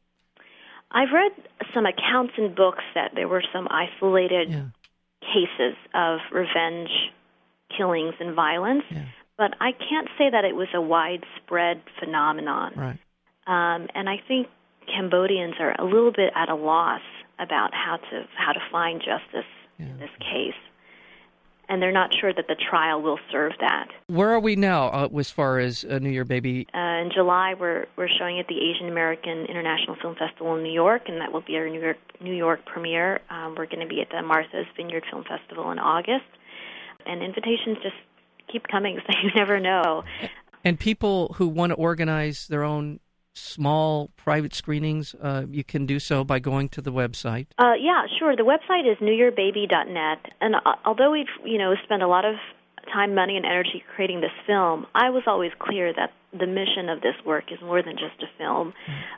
I've 0.91 1.13
read 1.13 1.31
some 1.73 1.85
accounts 1.85 2.33
in 2.37 2.53
books 2.53 2.83
that 2.93 3.11
there 3.15 3.29
were 3.29 3.43
some 3.53 3.69
isolated 3.71 4.49
Yeah, 4.49 4.65
cases 5.21 5.77
of 5.95 6.19
revenge 6.31 6.89
killings 7.77 8.13
and 8.19 8.35
violence, 8.35 8.83
yeah, 8.91 9.05
but 9.37 9.51
I 9.59 9.71
can't 9.71 10.07
say 10.17 10.29
that 10.29 10.45
it 10.45 10.55
was 10.55 10.67
a 10.73 10.81
widespread 10.81 11.81
phenomenon. 11.99 12.73
right. 12.75 12.99
Um, 13.45 13.87
and 13.93 14.07
I 14.09 14.17
think 14.27 14.47
Cambodians 14.87 15.55
are 15.59 15.75
a 15.79 15.83
little 15.83 16.11
bit 16.11 16.31
at 16.35 16.49
a 16.49 16.55
loss 16.55 17.01
about 17.39 17.73
how 17.73 17.97
to 17.97 18.25
how 18.37 18.53
to 18.53 18.59
find 18.71 19.01
justice 19.01 19.49
Yeah. 19.79 19.87
in 19.87 19.97
this 19.99 20.11
case, 20.19 20.59
and 21.67 21.81
they're 21.81 21.91
not 21.91 22.13
sure 22.13 22.33
that 22.33 22.47
the 22.47 22.55
trial 22.55 23.01
will 23.01 23.19
serve 23.31 23.53
that. 23.59 23.87
Where 24.07 24.29
are 24.29 24.39
we 24.39 24.55
now 24.55 24.87
uh, 24.89 25.09
as 25.17 25.31
far 25.31 25.59
as 25.59 25.83
uh, 25.83 25.99
New 25.99 26.09
Year 26.09 26.25
Baby? 26.25 26.67
Uh, 26.73 27.01
in 27.03 27.09
July, 27.13 27.53
we're 27.59 27.85
we're 27.97 28.09
showing 28.19 28.39
at 28.39 28.47
the 28.47 28.59
Asian 28.69 28.87
American 28.89 29.45
International 29.45 29.95
Film 30.01 30.15
Festival 30.15 30.55
in 30.55 30.63
New 30.63 30.73
York, 30.73 31.03
and 31.07 31.19
that 31.21 31.31
will 31.33 31.41
be 31.41 31.55
our 31.57 31.67
New 31.69 31.81
York 31.81 31.97
New 32.21 32.35
York 32.35 32.65
premiere. 32.65 33.19
Um, 33.29 33.55
we're 33.57 33.65
going 33.65 33.79
to 33.81 33.87
be 33.87 34.01
at 34.01 34.09
the 34.09 34.21
Martha's 34.21 34.67
Vineyard 34.77 35.03
Film 35.11 35.23
Festival 35.23 35.71
in 35.71 35.79
August, 35.79 36.25
and 37.05 37.21
invitations 37.21 37.77
just 37.81 37.95
keep 38.51 38.67
coming, 38.67 38.99
so 39.05 39.13
you 39.23 39.31
never 39.35 39.59
know. 39.59 40.03
And 40.63 40.79
people 40.79 41.35
who 41.37 41.47
want 41.47 41.71
to 41.71 41.75
organize 41.75 42.47
their 42.47 42.63
own 42.63 42.99
small 43.33 44.11
private 44.15 44.53
screenings, 44.53 45.15
uh, 45.21 45.43
you 45.49 45.63
can 45.63 45.85
do 45.85 45.99
so 45.99 46.23
by 46.23 46.39
going 46.39 46.69
to 46.69 46.81
the 46.81 46.91
website. 46.91 47.47
Uh, 47.57 47.73
yeah, 47.79 48.03
sure. 48.19 48.35
The 48.35 48.43
website 48.43 48.89
is 48.89 48.97
newyearbaby.net, 48.99 50.33
and 50.39 50.55
uh, 50.55 50.75
although 50.85 51.11
we've 51.11 51.25
you 51.43 51.57
know 51.57 51.73
spent 51.83 52.03
a 52.03 52.07
lot 52.07 52.25
of 52.25 52.35
time, 52.91 53.15
money, 53.15 53.37
and 53.37 53.45
energy 53.45 53.83
creating 53.95 54.21
this 54.21 54.31
film, 54.45 54.85
I 54.93 55.09
was 55.09 55.23
always 55.25 55.51
clear 55.59 55.93
that 55.93 56.11
the 56.37 56.47
mission 56.47 56.89
of 56.89 57.01
this 57.01 57.15
work 57.25 57.45
is 57.51 57.59
more 57.61 57.81
than 57.81 57.93
just 57.93 58.21
a 58.21 58.27
film. 58.37 58.73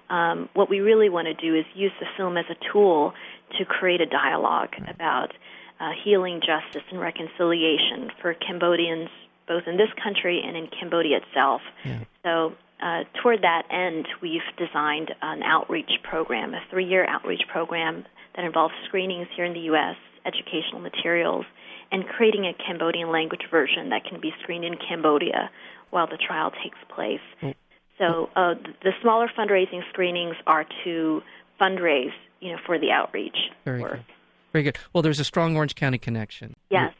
Um, 0.10 0.50
what 0.54 0.69
we 0.69 0.80
really 0.80 1.10
want 1.10 1.28
to 1.28 1.34
do 1.34 1.56
is 1.56 1.65
use 1.74 1.91
the 2.00 2.06
film 2.17 2.38
as 2.38 2.45
a 2.50 2.56
tool 2.71 3.13
to 3.58 3.65
create 3.65 4.02
a 4.02 4.06
dialogue 4.06 4.74
about 4.88 5.32
uh, 5.79 5.91
healing, 6.03 6.41
justice, 6.41 6.83
and 6.91 6.99
reconciliation 6.99 8.11
for 8.21 8.33
Cambodians, 8.33 9.09
both 9.47 9.63
in 9.67 9.77
this 9.77 9.89
country 10.01 10.41
and 10.45 10.55
in 10.55 10.67
Cambodia 10.67 11.17
itself. 11.17 11.61
Yeah. 11.83 11.99
So, 12.23 12.53
uh, 12.81 13.03
toward 13.21 13.41
that 13.41 13.63
end, 13.71 14.07
we've 14.21 14.41
designed 14.57 15.13
an 15.21 15.43
outreach 15.43 15.91
program, 16.03 16.53
a 16.53 16.59
three 16.69 16.85
year 16.85 17.05
outreach 17.07 17.43
program 17.47 18.05
that 18.35 18.43
involves 18.43 18.73
screenings 18.88 19.27
here 19.35 19.45
in 19.45 19.53
the 19.53 19.61
U.S., 19.71 19.95
educational 20.25 20.81
materials, 20.81 21.45
and 21.91 22.05
creating 22.05 22.45
a 22.45 22.53
Cambodian 22.53 23.11
language 23.11 23.43
version 23.49 23.89
that 23.89 24.03
can 24.03 24.19
be 24.19 24.33
screened 24.41 24.65
in 24.65 24.75
Cambodia 24.77 25.49
while 25.91 26.07
the 26.07 26.17
trial 26.17 26.51
takes 26.63 26.77
place. 26.93 27.21
Mm. 27.41 27.55
So 27.97 28.29
uh, 28.35 28.55
the 28.83 28.91
smaller 29.01 29.29
fundraising 29.38 29.81
screenings 29.89 30.35
are 30.45 30.65
to 30.83 31.21
fundraise, 31.61 32.11
you 32.41 32.51
know, 32.51 32.57
for 32.65 32.77
the 32.77 32.91
outreach 32.91 33.38
Very 33.63 33.81
work. 33.81 33.93
good. 33.93 34.05
Very 34.56 34.63
good. 34.63 34.78
Well, 34.94 35.02
there's 35.02 35.20
a 35.20 35.26
strong 35.26 35.58
Orange 35.58 35.76
County 35.76 35.98
connection. 35.98 36.56
Yes. 36.70 36.94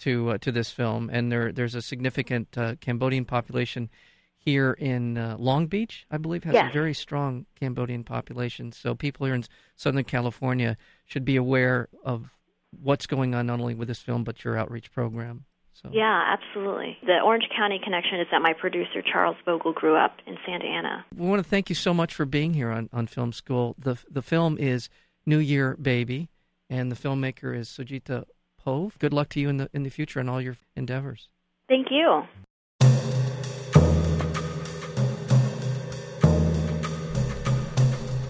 To 0.00 0.30
uh, 0.30 0.38
to 0.38 0.50
this 0.50 0.70
film, 0.70 1.10
and 1.12 1.30
there 1.30 1.52
there's 1.52 1.74
a 1.74 1.82
significant 1.82 2.56
uh, 2.56 2.76
Cambodian 2.80 3.26
population 3.26 3.90
here 4.38 4.72
in 4.72 5.18
uh, 5.18 5.36
Long 5.38 5.66
Beach, 5.66 6.06
I 6.10 6.16
believe, 6.16 6.44
has 6.44 6.54
a 6.54 6.70
very 6.72 6.94
strong 6.94 7.44
Cambodian 7.60 8.04
population. 8.04 8.72
So 8.72 8.94
people 8.94 9.26
here 9.26 9.34
in 9.34 9.44
Southern 9.76 10.04
California 10.04 10.78
should 11.04 11.26
be 11.26 11.36
aware 11.36 11.90
of 12.02 12.30
what's 12.70 13.06
going 13.06 13.34
on 13.34 13.48
not 13.48 13.60
only 13.60 13.74
with 13.74 13.88
this 13.88 13.98
film 13.98 14.24
but 14.24 14.42
your 14.42 14.56
outreach 14.56 14.90
program. 14.90 15.44
So 15.74 15.90
Yeah, 15.92 16.38
absolutely. 16.38 16.96
The 17.04 17.20
Orange 17.22 17.50
County 17.54 17.78
connection 17.84 18.18
is 18.18 18.28
that 18.30 18.40
my 18.40 18.54
producer 18.54 19.02
Charles 19.02 19.36
Vogel 19.44 19.74
grew 19.74 19.94
up 19.94 20.16
in 20.26 20.38
Santa 20.46 20.64
Ana. 20.64 21.04
we 21.14 21.28
want 21.28 21.42
to 21.44 21.48
thank 21.48 21.68
you 21.68 21.74
so 21.74 21.92
much 21.92 22.14
for 22.14 22.24
being 22.24 22.54
here 22.54 22.70
on, 22.70 22.88
on 22.94 23.06
Film 23.06 23.34
School. 23.34 23.76
The 23.78 23.98
the 24.10 24.22
film 24.22 24.56
is 24.56 24.88
New 25.26 25.38
Year 25.38 25.76
Baby, 25.76 26.30
and 26.70 26.90
the 26.92 26.96
filmmaker 26.96 27.56
is 27.56 27.68
Socheata 27.68 28.24
Poeuv. 28.64 28.98
Good 28.98 29.12
luck 29.12 29.28
to 29.30 29.40
you 29.40 29.48
in 29.48 29.56
the 29.58 29.70
in 29.72 29.82
the 29.82 29.90
future 29.90 30.20
and 30.20 30.28
all 30.28 30.40
your 30.40 30.56
endeavors. 30.76 31.28
Thank 31.68 31.88
you. 31.90 32.22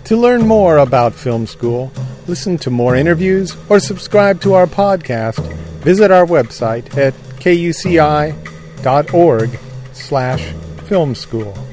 To 0.05 0.17
learn 0.17 0.47
more 0.47 0.79
about 0.79 1.15
Film 1.15 1.47
School, 1.47 1.93
listen 2.27 2.57
to 2.59 2.71
more 2.71 2.97
interviews, 2.97 3.55
or 3.69 3.79
subscribe 3.79 4.41
to 4.41 4.55
our 4.55 4.67
podcast, 4.67 5.39
visit 5.83 6.11
our 6.11 6.25
website 6.25 6.97
at 6.97 7.13
kuci.org 7.41 8.41
slash 9.93 10.53
film 10.87 11.15
school. 11.15 11.68